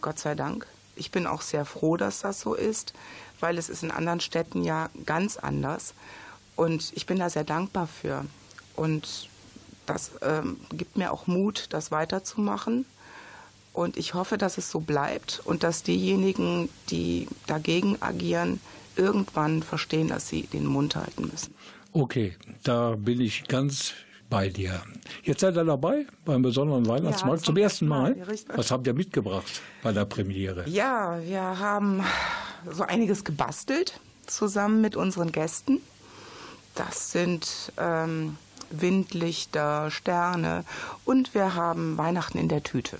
Gott 0.00 0.18
sei 0.18 0.34
Dank. 0.34 0.66
Ich 0.96 1.10
bin 1.10 1.26
auch 1.26 1.42
sehr 1.42 1.64
froh, 1.64 1.96
dass 1.96 2.20
das 2.20 2.40
so 2.40 2.54
ist, 2.54 2.92
weil 3.40 3.58
es 3.58 3.68
ist 3.68 3.82
in 3.82 3.90
anderen 3.90 4.20
Städten 4.20 4.64
ja 4.64 4.90
ganz 5.06 5.36
anders. 5.36 5.94
Und 6.56 6.92
ich 6.94 7.06
bin 7.06 7.18
da 7.18 7.30
sehr 7.30 7.44
dankbar 7.44 7.86
für. 7.86 8.24
Und 8.76 9.28
das 9.86 10.12
ähm, 10.22 10.58
gibt 10.72 10.96
mir 10.96 11.12
auch 11.12 11.26
Mut, 11.26 11.66
das 11.70 11.90
weiterzumachen. 11.90 12.86
Und 13.72 13.96
ich 13.96 14.14
hoffe, 14.14 14.38
dass 14.38 14.56
es 14.56 14.70
so 14.70 14.78
bleibt 14.80 15.42
und 15.44 15.64
dass 15.64 15.82
diejenigen, 15.82 16.68
die 16.90 17.28
dagegen 17.46 18.00
agieren, 18.00 18.60
irgendwann 18.96 19.62
verstehen, 19.64 20.08
dass 20.08 20.28
sie 20.28 20.42
den 20.42 20.66
Mund 20.66 20.94
halten 20.94 21.28
müssen. 21.28 21.54
Okay, 21.92 22.36
da 22.62 22.94
bin 22.96 23.20
ich 23.20 23.44
ganz 23.48 23.94
bei 24.34 24.48
dir. 24.48 24.82
Jetzt 25.22 25.40
seid 25.40 25.56
ihr 25.56 25.64
dabei 25.64 26.06
beim 26.24 26.42
besonderen 26.42 26.88
Weihnachtsmarkt 26.88 27.44
zum 27.44 27.54
zum 27.54 27.62
ersten 27.62 27.86
Mal. 27.86 28.16
Mal. 28.16 28.26
Was 28.56 28.72
habt 28.72 28.84
ihr 28.86 28.92
mitgebracht 28.92 29.62
bei 29.84 29.92
der 29.92 30.06
Premiere? 30.06 30.68
Ja, 30.68 31.20
wir 31.22 31.40
haben 31.40 32.02
so 32.68 32.82
einiges 32.82 33.22
gebastelt 33.22 34.00
zusammen 34.26 34.80
mit 34.80 34.96
unseren 34.96 35.30
Gästen. 35.30 35.80
Das 36.74 37.12
sind 37.12 37.72
ähm, 37.76 38.36
Windlichter, 38.70 39.92
Sterne 39.92 40.64
und 41.04 41.32
wir 41.34 41.54
haben 41.54 41.96
Weihnachten 41.96 42.38
in 42.38 42.48
der 42.48 42.64
Tüte. 42.64 42.98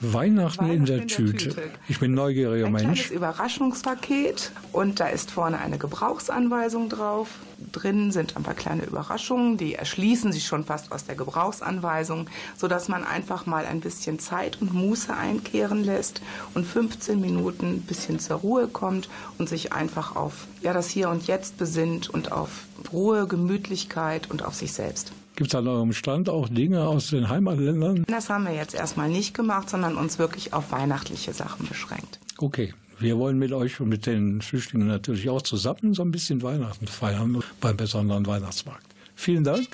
Weihnachten, 0.00 0.70
in 0.70 0.84
der, 0.84 1.06
Tüte. 1.06 1.54
Ich 1.88 1.98
bin 1.98 2.14
neugieriger 2.14 2.66
Ein 2.66 2.72
Mensch. 2.72 2.84
kleines 2.84 3.10
Überraschungspaket 3.10 4.52
und 4.72 5.00
da 5.00 5.08
ist 5.08 5.30
vorne 5.30 5.58
eine 5.58 5.78
Gebrauchsanweisung 5.78 6.88
drauf. 6.88 7.30
Drin 7.72 8.12
sind 8.12 8.36
ein 8.36 8.44
paar 8.44 8.54
kleine 8.54 8.84
Überraschungen, 8.84 9.56
die 9.56 9.74
erschließen 9.74 10.32
sich 10.32 10.46
schon 10.46 10.64
fast 10.64 10.92
aus 10.92 11.04
der 11.04 11.16
Gebrauchsanweisung, 11.16 12.30
sodass 12.56 12.88
man 12.88 13.02
einfach 13.02 13.46
mal 13.46 13.66
ein 13.66 13.80
bisschen 13.80 14.20
Zeit 14.20 14.60
und 14.60 14.72
Muße 14.72 15.12
einkehren 15.12 15.82
lässt 15.82 16.22
und 16.54 16.64
15 16.64 17.20
Minuten 17.20 17.66
ein 17.66 17.82
bisschen 17.82 18.20
zur 18.20 18.36
Ruhe 18.36 18.68
kommt 18.68 19.08
und 19.38 19.48
sich 19.48 19.72
einfach 19.72 20.14
auf 20.14 20.46
ja, 20.62 20.72
das 20.72 20.88
Hier 20.88 21.08
und 21.08 21.26
Jetzt 21.26 21.58
besinnt 21.58 22.08
und 22.08 22.30
auf 22.30 22.66
Ruhe, 22.92 23.26
Gemütlichkeit 23.26 24.30
und 24.30 24.44
auf 24.44 24.54
sich 24.54 24.72
selbst. 24.72 25.12
Gibt 25.38 25.50
es 25.50 25.54
an 25.54 25.68
eurem 25.68 25.92
Stand 25.92 26.28
auch 26.28 26.48
Dinge 26.48 26.88
aus 26.88 27.10
den 27.10 27.28
Heimatländern? 27.28 28.02
Das 28.08 28.28
haben 28.28 28.44
wir 28.44 28.54
jetzt 28.54 28.74
erstmal 28.74 29.08
nicht 29.08 29.34
gemacht, 29.34 29.70
sondern 29.70 29.96
uns 29.96 30.18
wirklich 30.18 30.52
auf 30.52 30.72
weihnachtliche 30.72 31.32
Sachen 31.32 31.68
beschränkt. 31.68 32.18
Okay. 32.38 32.74
Wir 32.98 33.16
wollen 33.18 33.38
mit 33.38 33.52
euch 33.52 33.78
und 33.78 33.88
mit 33.88 34.06
den 34.06 34.42
Flüchtlingen 34.42 34.88
natürlich 34.88 35.28
auch 35.28 35.40
zusammen 35.40 35.94
so 35.94 36.02
ein 36.02 36.10
bisschen 36.10 36.42
Weihnachten 36.42 36.88
feiern 36.88 37.40
beim 37.60 37.76
besonderen 37.76 38.26
Weihnachtsmarkt. 38.26 38.84
Vielen 39.14 39.44
Dank. 39.44 39.68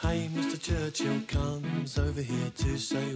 Hey, 0.00 0.30
Mr. 0.34 0.58
Churchill 0.58 1.20
comes 1.26 1.98
over 1.98 2.22
here 2.22 2.50
to 2.56 2.78
say 2.78 3.14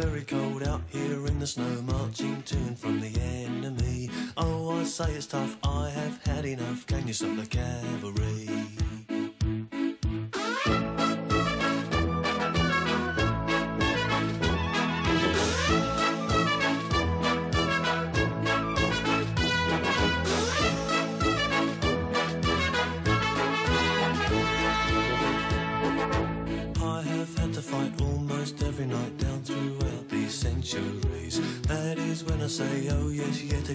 very 0.00 0.22
cold 0.22 0.62
out 0.62 0.80
here 0.88 1.26
in 1.26 1.38
the 1.38 1.46
snow, 1.46 1.82
marching 1.82 2.42
to 2.42 2.56
and 2.56 2.78
from 2.78 3.00
the 3.00 3.20
enemy. 3.20 4.08
Oh, 4.36 4.80
I 4.80 4.84
say 4.84 5.12
it's 5.12 5.26
tough, 5.26 5.58
I 5.62 5.90
have 5.90 6.24
had 6.24 6.46
enough. 6.46 6.86
Can 6.86 7.06
you 7.06 7.12
stop 7.12 7.36
the 7.36 7.46
cavalry? 7.46 8.79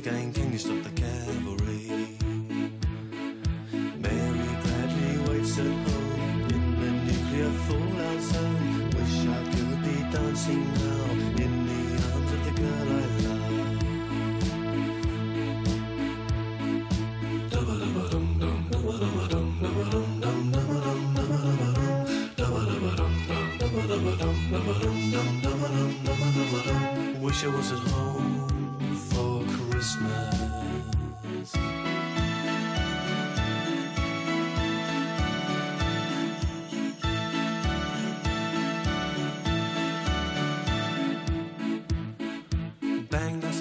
gang 0.05 0.34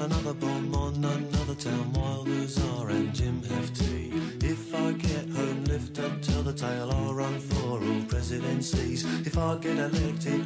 another 0.05 0.35
bomb 0.35 0.75
on 0.75 0.95
another 0.97 1.55
town 1.55 1.93
while 1.95 2.25
Luzar 2.27 2.91
and 2.91 3.15
Jim 3.15 3.43
have 3.45 3.73
tea. 3.73 4.13
If 4.43 4.75
I 4.75 4.93
get 4.93 5.31
home, 5.31 5.65
lift 5.65 5.99
up, 5.99 6.21
tell 6.21 6.43
the 6.43 6.53
tale, 6.53 6.91
I'll 6.93 7.15
run 7.15 7.41
for 7.41 7.81
all 7.81 8.03
presidencies. 8.09 9.05
If 9.27 9.39
I 9.39 9.57
get 9.57 9.79
elected, 9.79 10.44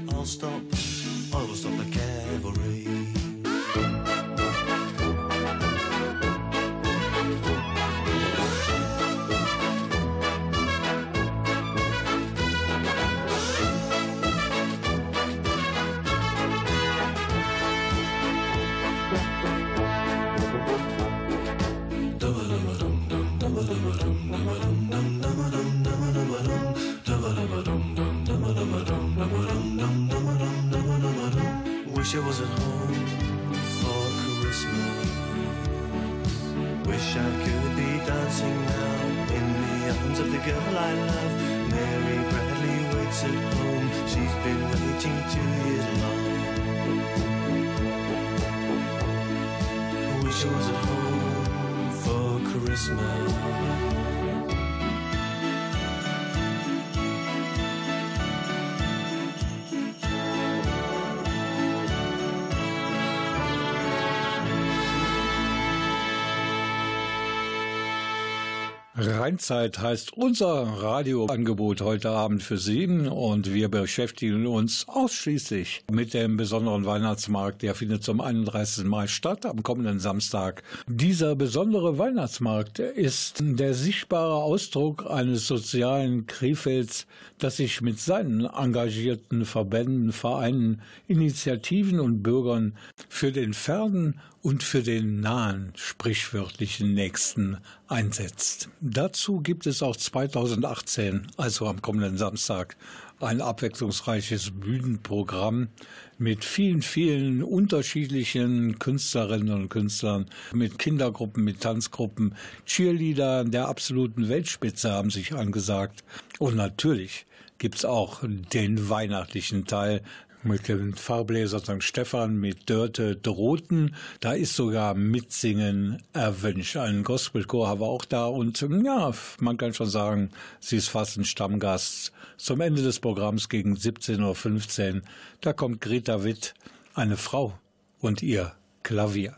Rheinzeit 69.19 69.81
heißt 69.81 70.12
unser 70.12 70.62
Radioangebot 70.62 71.81
heute 71.81 72.11
Abend 72.11 72.41
für 72.41 72.57
Sie 72.57 72.87
und 72.87 73.53
wir 73.53 73.69
beschäftigen 73.69 74.47
uns 74.47 74.87
ausschließlich 74.87 75.83
mit 75.91 76.14
dem 76.14 76.37
besonderen 76.37 76.87
Weihnachtsmarkt. 76.87 77.62
Der 77.62 77.75
findet 77.75 78.05
zum 78.05 78.21
31. 78.21 78.85
Mai 78.85 79.09
statt, 79.09 79.45
am 79.45 79.64
kommenden 79.64 79.99
Samstag. 79.99 80.62
Dieser 80.87 81.35
besondere 81.35 81.99
Weihnachtsmarkt 81.99 82.79
ist 82.79 83.39
der 83.41 83.75
sichtbare 83.75 84.37
Ausdruck 84.37 85.11
eines 85.11 85.49
sozialen 85.49 86.29
Krefelds, 86.29 87.09
das 87.39 87.57
sich 87.57 87.81
mit 87.81 87.99
seinen 87.99 88.45
engagierten 88.45 89.45
Verbänden, 89.45 90.12
Vereinen, 90.12 90.81
Initiativen 91.09 91.99
und 91.99 92.23
Bürgern 92.23 92.75
für 93.09 93.33
den 93.33 93.53
fernen 93.53 94.21
und 94.49 94.62
für 94.62 94.82
den 94.82 95.20
nahen, 95.20 95.74
sprichwörtlichen 95.76 96.94
Nächsten 96.94 97.59
einsetzt. 97.86 98.70
Dazu 98.80 99.40
gibt 99.40 99.66
es 99.66 99.82
auch 99.82 99.94
2018, 99.94 101.26
also 101.36 101.66
am 101.66 101.82
kommenden 101.82 102.16
Samstag, 102.16 102.78
ein 103.20 103.42
abwechslungsreiches 103.42 104.53
Bühnenprogramm 104.53 105.68
mit 106.16 106.46
vielen, 106.46 106.80
vielen 106.80 107.42
unterschiedlichen 107.42 108.78
Künstlerinnen 108.78 109.53
und 109.53 109.68
Künstlern, 109.68 110.24
mit 110.55 110.78
Kindergruppen, 110.78 111.44
mit 111.44 111.61
Tanzgruppen, 111.61 112.34
Cheerleader 112.64 113.44
der 113.44 113.68
absoluten 113.68 114.30
Weltspitze 114.30 114.90
haben 114.90 115.11
sich 115.11 115.34
angesagt. 115.34 116.05
Und 116.38 116.57
natürlich 116.57 117.26
gibt's 117.59 117.84
auch 117.84 118.20
den 118.22 118.88
weihnachtlichen 118.88 119.66
Teil 119.66 120.01
mit 120.43 120.68
dem 120.68 120.95
Farbläser 120.95 121.61
St. 121.61 121.82
Stefan, 121.82 122.36
mit 122.36 122.70
Dörte 122.70 123.16
Droten. 123.16 123.95
Da 124.20 124.32
ist 124.32 124.55
sogar 124.55 124.95
Mitsingen 124.95 126.03
erwünscht. 126.12 126.76
Ein 126.76 127.03
Gospelchor 127.03 127.68
haben 127.68 127.80
wir 127.80 127.86
auch 127.86 128.05
da 128.05 128.26
und 128.26 128.61
ja, 128.84 129.12
man 129.41 129.57
kann 129.57 129.74
schon 129.74 129.89
sagen, 129.89 130.30
sie 130.61 130.76
ist 130.76 130.89
fast 130.89 131.16
ein 131.16 131.24
Stammgast. 131.24 132.12
Zum 132.36 132.61
Ende 132.61 132.82
des 132.82 133.01
Programms 133.01 133.49
gegen 133.49 133.74
17.15 133.74 134.95
Uhr, 134.95 135.03
da 135.41 135.53
kommt 135.53 135.80
Greta 135.80 136.24
Witt, 136.24 136.55
eine 136.95 137.16
Frau 137.16 137.59
und 138.01 138.22
ihr 138.22 138.53
Klavier. 138.82 139.36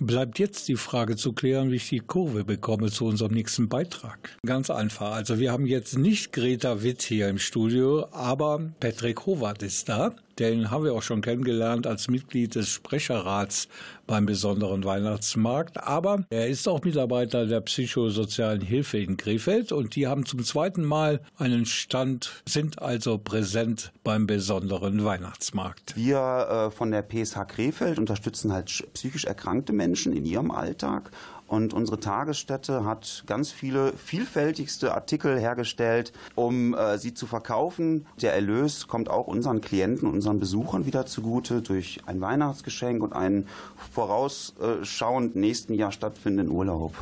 Bleibt 0.00 0.38
jetzt 0.38 0.68
die 0.68 0.76
Frage 0.76 1.16
zu 1.16 1.32
klären, 1.32 1.70
wie 1.70 1.76
ich 1.76 1.88
die 1.88 2.00
Kurve 2.00 2.44
bekomme 2.44 2.90
zu 2.90 3.04
unserem 3.04 3.32
nächsten 3.32 3.68
Beitrag. 3.68 4.36
Ganz 4.44 4.70
einfach. 4.70 5.12
Also 5.12 5.38
wir 5.38 5.52
haben 5.52 5.66
jetzt 5.66 5.96
nicht 5.96 6.32
Greta 6.32 6.82
Witt 6.82 7.02
hier 7.02 7.28
im 7.28 7.38
Studio, 7.38 8.08
aber 8.10 8.72
Patrick 8.80 9.26
Howard 9.26 9.62
ist 9.62 9.88
da. 9.88 10.14
Den 10.38 10.70
haben 10.70 10.84
wir 10.84 10.94
auch 10.94 11.02
schon 11.02 11.20
kennengelernt 11.20 11.86
als 11.86 12.08
Mitglied 12.08 12.54
des 12.54 12.68
Sprecherrats 12.68 13.68
beim 14.06 14.26
besonderen 14.26 14.84
Weihnachtsmarkt. 14.84 15.82
Aber 15.82 16.24
er 16.30 16.48
ist 16.48 16.66
auch 16.68 16.82
Mitarbeiter 16.82 17.46
der 17.46 17.60
psychosozialen 17.60 18.60
Hilfe 18.60 18.98
in 18.98 19.16
Krefeld 19.16 19.72
und 19.72 19.94
die 19.96 20.06
haben 20.06 20.26
zum 20.26 20.42
zweiten 20.44 20.84
Mal 20.84 21.20
einen 21.36 21.66
Stand, 21.66 22.42
sind 22.48 22.80
also 22.80 23.18
präsent 23.18 23.92
beim 24.04 24.26
besonderen 24.26 25.04
Weihnachtsmarkt. 25.04 25.94
Wir 25.96 26.18
äh, 26.18 26.70
von 26.70 26.90
der 26.90 27.02
PSH 27.02 27.44
Krefeld 27.48 27.98
unterstützen 27.98 28.52
halt 28.52 28.68
sch- 28.68 28.84
psychisch 28.94 29.24
erkrankte 29.24 29.72
Menschen 29.72 30.12
in 30.12 30.24
ihrem 30.24 30.50
Alltag. 30.50 31.10
Und 31.52 31.74
unsere 31.74 32.00
Tagesstätte 32.00 32.86
hat 32.86 33.24
ganz 33.26 33.52
viele 33.52 33.92
vielfältigste 33.92 34.94
Artikel 34.94 35.38
hergestellt, 35.38 36.14
um 36.34 36.72
äh, 36.72 36.96
sie 36.96 37.12
zu 37.12 37.26
verkaufen. 37.26 38.06
Der 38.22 38.32
Erlös 38.32 38.88
kommt 38.88 39.10
auch 39.10 39.26
unseren 39.26 39.60
Klienten, 39.60 40.08
unseren 40.08 40.40
Besuchern 40.40 40.86
wieder 40.86 41.04
zugute 41.04 41.60
durch 41.60 42.00
ein 42.06 42.22
Weihnachtsgeschenk 42.22 43.02
und 43.02 43.12
einen 43.12 43.46
vorausschauend 43.92 45.36
nächsten 45.36 45.74
Jahr 45.74 45.92
stattfindenden 45.92 46.48
Urlaub. 46.48 46.94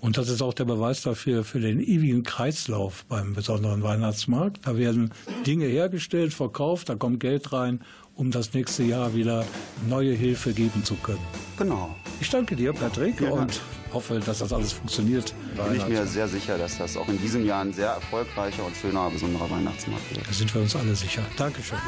Und 0.00 0.16
das 0.16 0.30
ist 0.30 0.40
auch 0.40 0.54
der 0.54 0.64
Beweis 0.64 1.02
dafür, 1.02 1.44
für 1.44 1.60
den 1.60 1.78
ewigen 1.78 2.22
Kreislauf 2.22 3.04
beim 3.10 3.34
besonderen 3.34 3.82
Weihnachtsmarkt. 3.82 4.66
Da 4.66 4.78
werden 4.78 5.12
Dinge 5.46 5.66
hergestellt, 5.66 6.32
verkauft, 6.32 6.88
da 6.88 6.94
kommt 6.94 7.20
Geld 7.20 7.52
rein, 7.52 7.82
um 8.16 8.30
das 8.30 8.54
nächste 8.54 8.84
Jahr 8.84 9.14
wieder 9.14 9.44
neue 9.86 10.14
Hilfe 10.14 10.54
geben 10.54 10.82
zu 10.82 10.94
können. 10.94 11.20
Genau. 11.58 11.94
Ich 12.22 12.30
danke 12.30 12.56
dir, 12.56 12.72
Patrick, 12.72 13.20
Ja. 13.20 13.32
und 13.32 13.60
hoffe, 13.92 14.20
dass 14.20 14.38
das 14.38 14.52
alles 14.52 14.72
funktioniert. 14.72 15.34
Bin 15.56 15.76
ich 15.76 15.86
mir 15.86 16.06
sehr 16.06 16.28
sicher, 16.28 16.58
dass 16.58 16.78
das 16.78 16.96
auch 16.96 17.08
in 17.08 17.18
diesem 17.20 17.46
Jahr 17.46 17.62
ein 17.62 17.72
sehr 17.72 17.90
erfolgreicher 17.90 18.64
und 18.64 18.76
schöner, 18.76 19.10
besonderer 19.10 19.50
Weihnachtsmarkt 19.50 20.14
wird. 20.14 20.26
Da 20.26 20.32
sind 20.32 20.54
wir 20.54 20.62
uns 20.62 20.76
alle 20.76 20.94
sicher. 20.94 21.22
Dankeschön. 21.36 21.78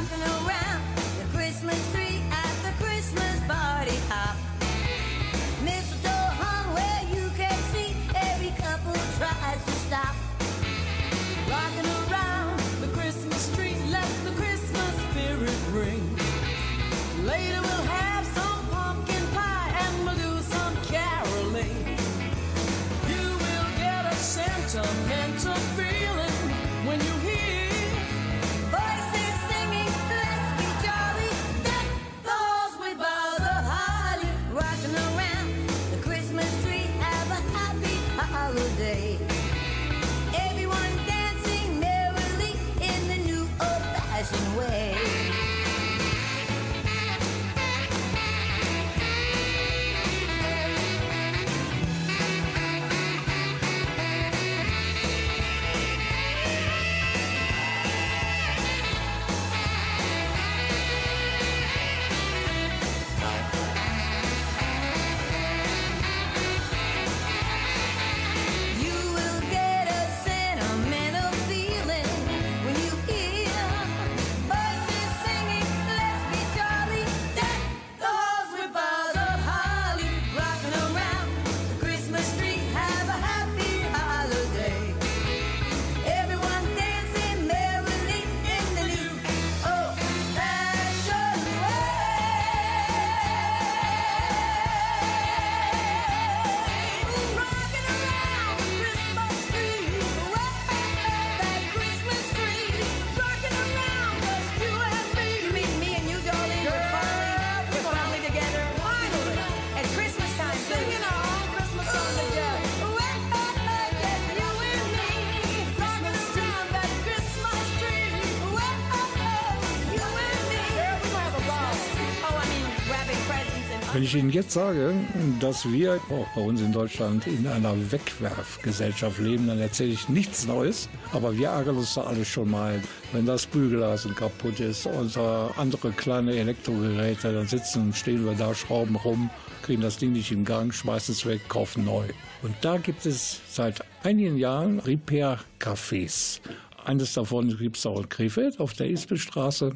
Ich 124.14 124.22
Ihnen 124.22 124.30
jetzt 124.30 124.52
sage, 124.52 124.94
dass 125.40 125.70
wir 125.70 126.00
auch 126.10 126.26
bei 126.34 126.40
uns 126.40 126.60
in 126.60 126.72
Deutschland 126.72 127.26
in 127.26 127.46
einer 127.46 127.74
Wegwerfgesellschaft 127.90 129.18
leben, 129.18 129.46
dann 129.46 129.58
erzähle 129.58 129.92
ich 129.92 130.08
nichts 130.08 130.46
Neues. 130.46 130.88
Aber 131.12 131.36
wir 131.36 131.48
ärgern 131.48 131.76
uns 131.76 131.94
da 131.94 132.02
alle 132.02 132.24
schon 132.24 132.50
mal, 132.50 132.80
wenn 133.12 133.26
das 133.26 133.46
Bügeleisen 133.46 134.14
kaputt 134.14 134.60
ist 134.60 134.86
und 134.86 135.16
andere 135.16 135.90
kleine 135.92 136.34
Elektrogeräte, 136.34 137.32
dann 137.32 137.46
sitzen 137.46 137.86
und 137.86 137.96
stehen 137.96 138.24
wir 138.24 138.34
da, 138.34 138.54
schrauben 138.54 138.96
rum, 138.96 139.30
kriegen 139.62 139.82
das 139.82 139.96
Ding 139.98 140.12
nicht 140.12 140.30
in 140.30 140.44
Gang, 140.44 140.72
schmeißen 140.72 141.12
es 141.12 141.26
weg, 141.26 141.48
kaufen 141.48 141.84
neu. 141.84 142.04
Und 142.42 142.54
da 142.60 142.76
gibt 142.76 143.06
es 143.06 143.40
seit 143.48 143.84
einigen 144.02 144.36
Jahren 144.36 144.78
Repair-Cafés. 144.80 146.40
Eines 146.84 147.14
davon 147.14 147.56
gibt 147.56 147.78
es 147.78 147.86
auch 147.86 148.00
in 148.00 148.08
Krefeld 148.10 148.60
auf 148.60 148.74
der 148.74 148.90
Ispelstraße. 148.90 149.72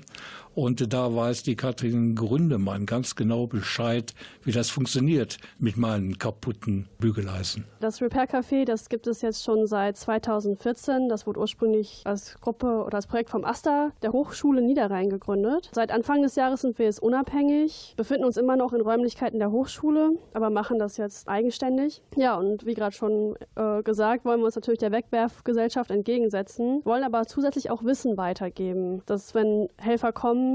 Und 0.59 0.93
da 0.93 1.15
weiß 1.15 1.45
die 1.45 1.55
Katrin 1.55 2.17
Gründemann 2.17 2.85
ganz 2.85 3.15
genau 3.15 3.47
Bescheid, 3.47 4.13
wie 4.43 4.51
das 4.51 4.71
funktioniert 4.71 5.39
mit 5.61 5.77
meinen 5.77 6.19
kaputten 6.19 6.89
Bügeleisen. 6.99 7.63
Das 7.79 8.03
Repair 8.03 8.29
Café, 8.29 8.65
das 8.65 8.89
gibt 8.89 9.07
es 9.07 9.23
jetzt 9.23 9.45
schon 9.45 9.69
seit 9.69 9.97
2014. 9.97 11.09
Das 11.09 11.29
wurde 11.29 11.39
ursprünglich 11.39 12.03
als 12.07 12.41
Gruppe 12.41 12.83
oder 12.85 12.97
als 12.97 13.07
Projekt 13.07 13.31
vom 13.31 13.45
AStA 13.45 13.93
der 14.03 14.11
Hochschule 14.11 14.61
Niederrhein 14.61 15.11
gegründet. 15.11 15.71
Seit 15.73 15.93
Anfang 15.93 16.23
des 16.23 16.35
Jahres 16.35 16.63
sind 16.63 16.77
wir 16.81 16.87
jetzt 16.87 17.01
unabhängig, 17.01 17.95
befinden 17.97 18.25
uns 18.25 18.37
immer 18.37 18.57
noch 18.57 18.73
in 18.73 18.81
Räumlichkeiten 18.81 19.39
der 19.39 19.53
Hochschule, 19.53 20.17
aber 20.35 20.51
machen 20.51 20.81
das 20.81 20.97
jetzt 20.97 21.29
eigenständig. 21.29 22.03
Ja, 22.17 22.35
und 22.35 22.67
wie 22.67 22.75
gerade 22.75 22.97
schon 22.97 23.37
äh, 23.55 23.85
gesagt, 23.85 24.25
wollen 24.25 24.41
wir 24.41 24.47
uns 24.47 24.57
natürlich 24.57 24.81
der 24.81 24.91
Wegwerfgesellschaft 24.91 25.93
entgegensetzen, 25.93 26.85
wollen 26.85 27.05
aber 27.05 27.27
zusätzlich 27.27 27.71
auch 27.71 27.85
Wissen 27.85 28.17
weitergeben, 28.17 29.03
dass 29.07 29.37
wenn 29.37 29.69
Helfer 29.77 30.11
kommen, 30.11 30.48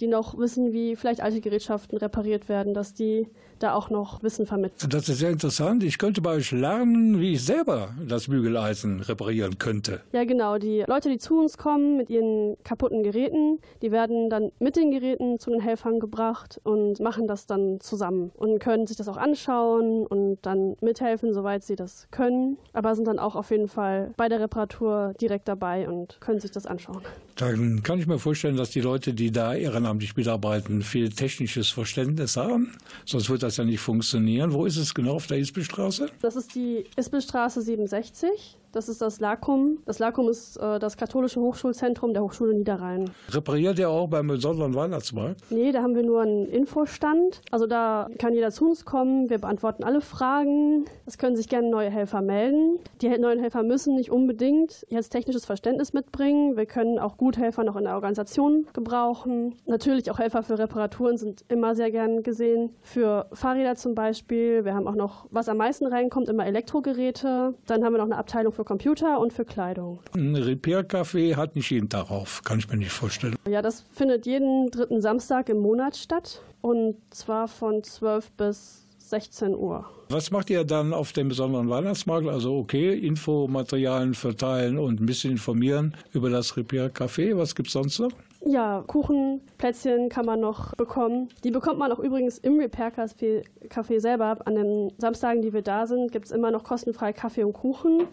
die 0.00 0.06
noch 0.06 0.38
wissen, 0.38 0.72
wie 0.72 0.96
vielleicht 0.96 1.20
alte 1.20 1.40
Gerätschaften 1.40 1.98
repariert 1.98 2.48
werden, 2.48 2.74
dass 2.74 2.94
die 2.94 3.28
da 3.62 3.74
auch 3.74 3.90
noch 3.90 4.22
Wissen 4.22 4.46
vermitteln. 4.46 4.90
Das 4.90 5.08
ist 5.08 5.18
sehr 5.18 5.30
interessant. 5.30 5.82
Ich 5.82 5.98
könnte 5.98 6.20
bei 6.20 6.34
euch 6.34 6.50
lernen, 6.50 7.20
wie 7.20 7.34
ich 7.34 7.44
selber 7.44 7.90
das 8.06 8.28
Bügeleisen 8.28 9.00
reparieren 9.00 9.58
könnte. 9.58 10.00
Ja, 10.12 10.24
genau. 10.24 10.58
Die 10.58 10.84
Leute, 10.86 11.10
die 11.10 11.18
zu 11.18 11.38
uns 11.38 11.58
kommen 11.58 11.96
mit 11.96 12.10
ihren 12.10 12.56
kaputten 12.64 13.02
Geräten, 13.02 13.58
die 13.82 13.92
werden 13.92 14.30
dann 14.30 14.50
mit 14.58 14.76
den 14.76 14.90
Geräten 14.90 15.38
zu 15.38 15.50
den 15.50 15.60
Helfern 15.60 16.00
gebracht 16.00 16.60
und 16.64 17.00
machen 17.00 17.26
das 17.26 17.46
dann 17.46 17.80
zusammen 17.80 18.32
und 18.34 18.58
können 18.58 18.86
sich 18.86 18.96
das 18.96 19.08
auch 19.08 19.16
anschauen 19.16 20.06
und 20.06 20.38
dann 20.42 20.76
mithelfen, 20.80 21.32
soweit 21.34 21.62
sie 21.62 21.76
das 21.76 22.08
können. 22.10 22.56
Aber 22.72 22.94
sind 22.94 23.06
dann 23.06 23.18
auch 23.18 23.36
auf 23.36 23.50
jeden 23.50 23.68
Fall 23.68 24.12
bei 24.16 24.28
der 24.28 24.40
Reparatur 24.40 25.14
direkt 25.20 25.48
dabei 25.48 25.88
und 25.88 26.18
können 26.20 26.40
sich 26.40 26.50
das 26.50 26.66
anschauen. 26.66 27.02
Dann 27.36 27.82
kann 27.82 27.98
ich 27.98 28.06
mir 28.06 28.18
vorstellen, 28.18 28.56
dass 28.56 28.70
die 28.70 28.82
Leute, 28.82 29.14
die 29.14 29.30
da 29.30 29.54
ehrenamtlich 29.54 30.14
mitarbeiten, 30.14 30.82
viel 30.82 31.08
technisches 31.08 31.70
Verständnis 31.70 32.36
haben. 32.36 32.76
Sonst 33.06 33.30
wird 33.30 33.42
das 33.42 33.49
ja 33.56 33.64
nicht 33.64 33.80
funktionieren. 33.80 34.52
Wo 34.52 34.66
ist 34.66 34.76
es 34.76 34.94
genau 34.94 35.14
auf 35.14 35.26
der 35.26 35.38
Ispelstraße? 35.38 36.08
Das 36.20 36.36
ist 36.36 36.54
die 36.54 36.84
Ispelstraße 36.96 37.62
67. 37.62 38.56
Das 38.72 38.88
ist 38.88 39.02
das 39.02 39.18
LACUM. 39.18 39.78
Das 39.84 39.98
LACUM 39.98 40.28
ist 40.28 40.56
äh, 40.56 40.78
das 40.78 40.96
katholische 40.96 41.40
Hochschulzentrum 41.40 42.12
der 42.12 42.22
Hochschule 42.22 42.54
Niederrhein. 42.54 43.10
Repariert 43.30 43.78
ihr 43.80 43.90
auch 43.90 44.06
beim 44.06 44.28
besonderen 44.28 44.74
Weihnachtsmarkt? 44.74 45.40
Nee, 45.50 45.72
da 45.72 45.82
haben 45.82 45.96
wir 45.96 46.04
nur 46.04 46.22
einen 46.22 46.46
Infostand. 46.46 47.40
Also 47.50 47.66
da 47.66 48.08
kann 48.18 48.32
jeder 48.32 48.52
zu 48.52 48.68
uns 48.68 48.84
kommen. 48.84 49.28
Wir 49.28 49.38
beantworten 49.38 49.82
alle 49.82 50.00
Fragen. 50.00 50.84
Es 51.04 51.18
können 51.18 51.36
sich 51.36 51.48
gerne 51.48 51.68
neue 51.68 51.90
Helfer 51.90 52.22
melden. 52.22 52.78
Die 53.02 53.08
neuen 53.08 53.40
Helfer 53.40 53.64
müssen 53.64 53.96
nicht 53.96 54.10
unbedingt 54.10 54.86
jetzt 54.88 55.10
technisches 55.10 55.44
Verständnis 55.46 55.92
mitbringen. 55.92 56.56
Wir 56.56 56.66
können 56.66 57.00
auch 57.00 57.16
gut 57.16 57.38
Helfer 57.38 57.64
noch 57.64 57.74
in 57.74 57.84
der 57.84 57.94
Organisation 57.94 58.66
gebrauchen. 58.72 59.56
Natürlich 59.66 60.10
auch 60.12 60.20
Helfer 60.20 60.44
für 60.44 60.58
Reparaturen 60.58 61.16
sind 61.16 61.44
immer 61.48 61.74
sehr 61.74 61.90
gern 61.90 62.22
gesehen. 62.22 62.70
Für 62.82 63.26
Fahrräder 63.32 63.74
zum 63.74 63.96
Beispiel. 63.96 64.64
Wir 64.64 64.74
haben 64.74 64.86
auch 64.86 64.94
noch, 64.94 65.26
was 65.30 65.48
am 65.48 65.56
meisten 65.56 65.86
reinkommt, 65.86 66.28
immer 66.28 66.46
Elektrogeräte. 66.46 67.54
Dann 67.66 67.84
haben 67.84 67.94
wir 67.94 67.98
noch 67.98 68.04
eine 68.04 68.16
Abteilung 68.16 68.52
für 68.52 68.59
Computer 68.64 69.18
und 69.20 69.32
für 69.32 69.44
Kleidung. 69.44 70.00
Ein 70.14 70.36
Repair-Café 70.36 71.36
hat 71.36 71.56
nicht 71.56 71.70
jeden 71.70 71.88
Tag 71.88 72.10
auf, 72.10 72.42
kann 72.44 72.58
ich 72.58 72.68
mir 72.68 72.76
nicht 72.76 72.92
vorstellen. 72.92 73.36
Ja, 73.48 73.62
das 73.62 73.84
findet 73.92 74.26
jeden 74.26 74.70
dritten 74.70 75.00
Samstag 75.00 75.48
im 75.48 75.58
Monat 75.58 75.96
statt. 75.96 76.42
Und 76.60 76.96
zwar 77.10 77.48
von 77.48 77.82
12 77.82 78.32
bis 78.32 78.86
16 78.98 79.54
Uhr. 79.54 79.86
Was 80.08 80.30
macht 80.30 80.50
ihr 80.50 80.64
dann 80.64 80.92
auf 80.92 81.12
dem 81.12 81.28
besonderen 81.28 81.68
Weihnachtsmarkt? 81.68 82.28
Also 82.28 82.56
okay, 82.56 82.94
Infomaterialien 82.94 84.14
verteilen 84.14 84.78
und 84.78 85.00
ein 85.00 85.06
bisschen 85.06 85.32
informieren 85.32 85.96
über 86.12 86.30
das 86.30 86.56
Repair-Café. 86.56 87.36
Was 87.36 87.54
gibt's 87.54 87.72
sonst 87.72 87.98
noch? 87.98 88.12
Ja, 88.42 88.82
Kuchen, 88.86 89.42
Plätzchen 89.58 90.08
kann 90.08 90.24
man 90.24 90.40
noch 90.40 90.74
bekommen. 90.74 91.28
Die 91.44 91.50
bekommt 91.50 91.78
man 91.78 91.92
auch 91.92 91.98
übrigens 91.98 92.38
im 92.38 92.58
Repair-Café 92.58 93.44
Café 93.68 94.00
selber. 94.00 94.38
An 94.46 94.54
den 94.54 94.92
Samstagen, 94.96 95.42
die 95.42 95.52
wir 95.52 95.60
da 95.60 95.86
sind, 95.86 96.10
gibt 96.10 96.24
es 96.24 96.32
immer 96.32 96.50
noch 96.50 96.64
kostenfrei 96.64 97.12
Kaffee 97.12 97.44
und 97.44 97.52
Kuchen. 97.52 98.08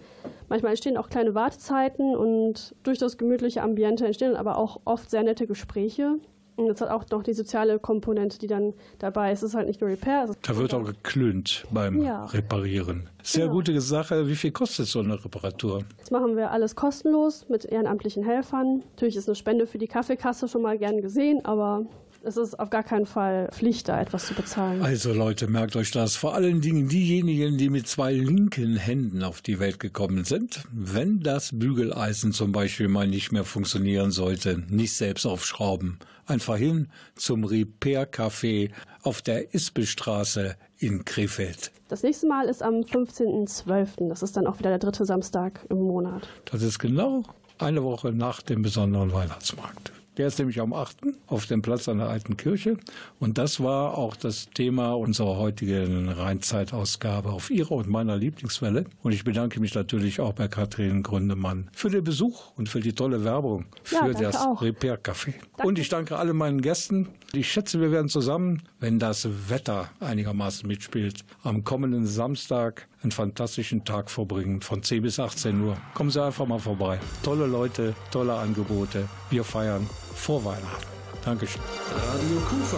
Manchmal 0.49 0.71
entstehen 0.71 0.97
auch 0.97 1.07
kleine 1.09 1.33
Wartezeiten 1.33 2.15
und 2.15 2.75
durch 2.83 2.97
das 2.97 3.17
gemütliche 3.17 3.61
Ambiente 3.61 4.05
entstehen 4.05 4.35
aber 4.35 4.57
auch 4.57 4.81
oft 4.83 5.09
sehr 5.09 5.23
nette 5.23 5.47
Gespräche. 5.47 6.19
Und 6.57 6.69
es 6.69 6.81
hat 6.81 6.89
auch 6.89 7.05
noch 7.11 7.23
die 7.23 7.33
soziale 7.33 7.79
Komponente, 7.79 8.39
die 8.39 8.47
dann 8.47 8.73
dabei 8.99 9.31
ist. 9.31 9.43
Es 9.43 9.49
ist 9.51 9.55
halt 9.55 9.67
nicht 9.67 9.79
nur 9.79 9.89
Repair. 9.91 10.25
Da 10.41 10.57
wird 10.57 10.73
auch 10.73 10.83
geklönt 10.83 11.65
beim 11.71 12.01
Ja. 12.01 12.25
Reparieren. 12.25 13.09
Sehr 13.23 13.43
Genau. 13.43 13.53
gute 13.55 13.79
Sache. 13.79 14.27
Wie 14.27 14.35
viel 14.35 14.51
kostet 14.51 14.87
so 14.87 14.99
eine 14.99 15.23
Reparatur? 15.23 15.83
Jetzt 15.99 16.11
machen 16.11 16.35
wir 16.35 16.51
alles 16.51 16.75
kostenlos 16.75 17.47
mit 17.47 17.63
ehrenamtlichen 17.65 18.23
Helfern. 18.25 18.83
Natürlich 18.95 19.15
ist 19.17 19.27
eine 19.29 19.35
Spende 19.35 19.67
für 19.67 19.77
die 19.77 19.87
Kaffeekasse 19.87 20.47
schon 20.47 20.63
mal 20.63 20.77
gern 20.79 21.01
gesehen, 21.01 21.45
aber 21.45 21.85
es 22.23 22.35
ist 22.37 22.59
auf 22.59 22.71
gar 22.71 22.83
keinen 22.83 23.05
Fall 23.05 23.49
Pflicht, 23.53 23.87
da 23.87 24.01
etwas 24.01 24.25
zu 24.25 24.33
bezahlen. 24.33 24.81
Also 24.81 25.13
Leute, 25.13 25.47
merkt 25.47 25.75
euch 25.75 25.91
das. 25.91 26.15
Vor 26.15 26.33
allen 26.33 26.61
Dingen 26.61 26.89
diejenigen, 26.89 27.57
die 27.57 27.69
mit 27.69 27.87
zwei 27.87 28.13
linken 28.13 28.75
Händen 28.77 29.23
auf 29.23 29.41
die 29.41 29.59
Welt 29.59 29.79
gekommen 29.79 30.23
sind. 30.25 30.63
Wenn 30.71 31.19
das 31.19 31.51
Bügeleisen 31.53 32.31
zum 32.33 32.51
Beispiel 32.51 32.87
mal 32.87 33.07
nicht 33.07 33.31
mehr 33.31 33.43
funktionieren 33.43 34.09
sollte, 34.11 34.57
nicht 34.69 34.93
selbst 34.95 35.25
aufschrauben. 35.27 35.99
Einfach 36.27 36.57
hin 36.57 36.89
zum 37.15 37.45
Repair-Café 37.45 38.71
auf 39.01 39.21
der 39.21 39.53
Ispelstraße 39.53 40.55
in 40.77 41.05
Krefeld. 41.05 41.71
Das 41.87 42.03
nächste 42.03 42.27
Mal 42.27 42.49
ist 42.49 42.61
am 42.61 42.81
15.12. 42.81 44.09
Das 44.09 44.21
ist 44.21 44.35
dann 44.35 44.45
auch 44.45 44.59
wieder 44.59 44.69
der 44.69 44.79
dritte 44.79 45.05
Samstag 45.05 45.65
im 45.69 45.79
Monat. 45.79 46.27
Das 46.45 46.61
ist 46.61 46.79
genau 46.79 47.23
eine 47.57 47.83
Woche 47.83 48.11
nach 48.11 48.41
dem 48.41 48.61
besonderen 48.61 49.13
Weihnachtsmarkt. 49.13 49.93
Der 50.17 50.27
ist 50.27 50.39
nämlich 50.39 50.59
am 50.59 50.73
8. 50.73 50.97
auf 51.27 51.45
dem 51.45 51.61
Platz 51.61 51.87
an 51.87 51.99
der 51.99 52.09
alten 52.09 52.37
Kirche. 52.37 52.77
Und 53.19 53.37
das 53.37 53.61
war 53.61 53.97
auch 53.97 54.15
das 54.15 54.49
Thema 54.49 54.93
unserer 54.93 55.37
heutigen 55.37 56.09
Rheinzeitausgabe 56.09 57.29
auf 57.29 57.51
ihrer 57.51 57.73
und 57.73 57.87
meiner 57.87 58.17
Lieblingswelle. 58.17 58.85
Und 59.03 59.11
ich 59.11 59.23
bedanke 59.23 59.59
mich 59.59 59.75
natürlich 59.75 60.19
auch 60.19 60.33
bei 60.33 60.47
Katrin 60.47 61.03
Gründemann 61.03 61.69
für 61.71 61.89
den 61.89 62.03
Besuch 62.03 62.51
und 62.55 62.67
für 62.67 62.79
die 62.79 62.93
tolle 62.93 63.23
Werbung 63.23 63.65
Ja, 63.91 63.99
für 63.99 64.05
danke 64.05 64.23
das 64.23 64.37
auch. 64.37 64.61
Repair 64.61 64.99
Café. 65.01 65.33
Und 65.63 65.77
ich 65.77 65.89
danke 65.89 66.17
alle 66.17 66.33
meinen 66.33 66.61
Gästen. 66.61 67.09
Ich 67.33 67.51
schätze, 67.51 67.79
wir 67.79 67.91
werden 67.91 68.09
zusammen, 68.09 68.63
wenn 68.79 68.99
das 68.99 69.27
Wetter 69.49 69.89
einigermaßen 69.99 70.67
mitspielt, 70.67 71.25
am 71.43 71.63
kommenden 71.63 72.07
Samstag 72.07 72.87
einen 73.03 73.11
fantastischen 73.11 73.85
Tag 73.85 74.09
verbringen 74.09 74.61
von 74.61 74.81
10 74.83 75.03
bis 75.03 75.19
18 75.19 75.61
Uhr. 75.61 75.77
Kommen 75.93 76.09
Sie 76.09 76.23
einfach 76.23 76.45
mal 76.45 76.59
vorbei. 76.59 76.99
Tolle 77.23 77.45
Leute, 77.45 77.93
tolle 78.11 78.33
Angebote. 78.35 79.07
Wir 79.29 79.43
feiern 79.43 79.87
vor 80.15 80.43
Weihnachten. 80.43 80.87
Dankeschön. 81.23 81.61
Radio 81.91 82.39
Kufa. 82.47 82.77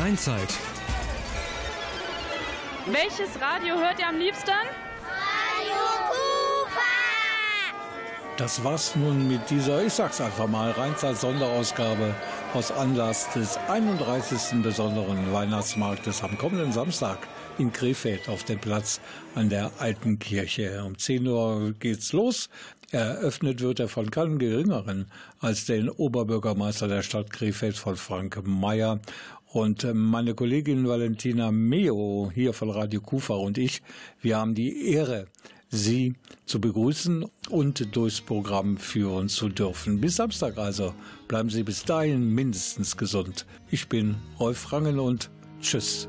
Rheinzeit. 0.00 0.48
Welches 2.86 3.40
Radio 3.40 3.76
hört 3.76 3.98
ihr 3.98 4.08
am 4.08 4.18
liebsten? 4.18 4.50
Das 8.36 8.64
war's 8.64 8.96
nun 8.96 9.28
mit 9.28 9.48
dieser, 9.48 9.84
ich 9.84 9.92
sag's 9.92 10.20
einfach 10.20 10.48
mal, 10.48 10.72
Rheinzeit 10.72 11.16
Sonderausgabe 11.16 12.14
aus 12.54 12.70
Anlass 12.70 13.32
des 13.32 13.56
31. 13.68 14.62
besonderen 14.62 15.32
Weihnachtsmarktes 15.32 16.22
am 16.22 16.38
kommenden 16.38 16.70
Samstag 16.70 17.18
in 17.58 17.72
Krefeld 17.72 18.28
auf 18.28 18.44
dem 18.44 18.60
Platz 18.60 19.00
an 19.34 19.48
der 19.48 19.72
Alten 19.80 20.20
Kirche. 20.20 20.84
Um 20.84 20.96
10 20.96 21.26
Uhr 21.26 21.74
geht's 21.80 22.12
los. 22.12 22.48
Eröffnet 22.92 23.60
wird 23.60 23.80
er 23.80 23.88
von 23.88 24.08
keinem 24.08 24.38
Geringeren 24.38 25.06
als 25.40 25.66
den 25.66 25.88
Oberbürgermeister 25.88 26.86
der 26.86 27.02
Stadt 27.02 27.30
Krefeld 27.30 27.76
von 27.76 27.96
Frank 27.96 28.40
Mayer. 28.46 29.00
Und 29.46 29.82
äh, 29.82 29.92
meine 29.92 30.34
Kollegin 30.34 30.86
Valentina 30.86 31.50
Meo 31.50 32.30
hier 32.32 32.52
von 32.52 32.70
Radio 32.70 33.00
Kufa 33.00 33.34
und 33.34 33.58
ich, 33.58 33.82
wir 34.20 34.36
haben 34.36 34.54
die 34.54 34.92
Ehre, 34.92 35.26
Sie 35.76 36.14
zu 36.46 36.60
begrüßen 36.60 37.24
und 37.50 37.96
durchs 37.96 38.20
Programm 38.20 38.76
führen 38.76 39.28
zu 39.28 39.48
dürfen. 39.48 40.00
Bis 40.00 40.16
Samstag 40.16 40.58
also. 40.58 40.94
Bleiben 41.28 41.50
Sie 41.50 41.62
bis 41.62 41.84
dahin 41.84 42.34
mindestens 42.34 42.96
gesund. 42.96 43.46
Ich 43.70 43.88
bin 43.88 44.16
Rolf 44.38 44.72
Rangen 44.72 44.98
und 44.98 45.30
tschüss. 45.60 46.08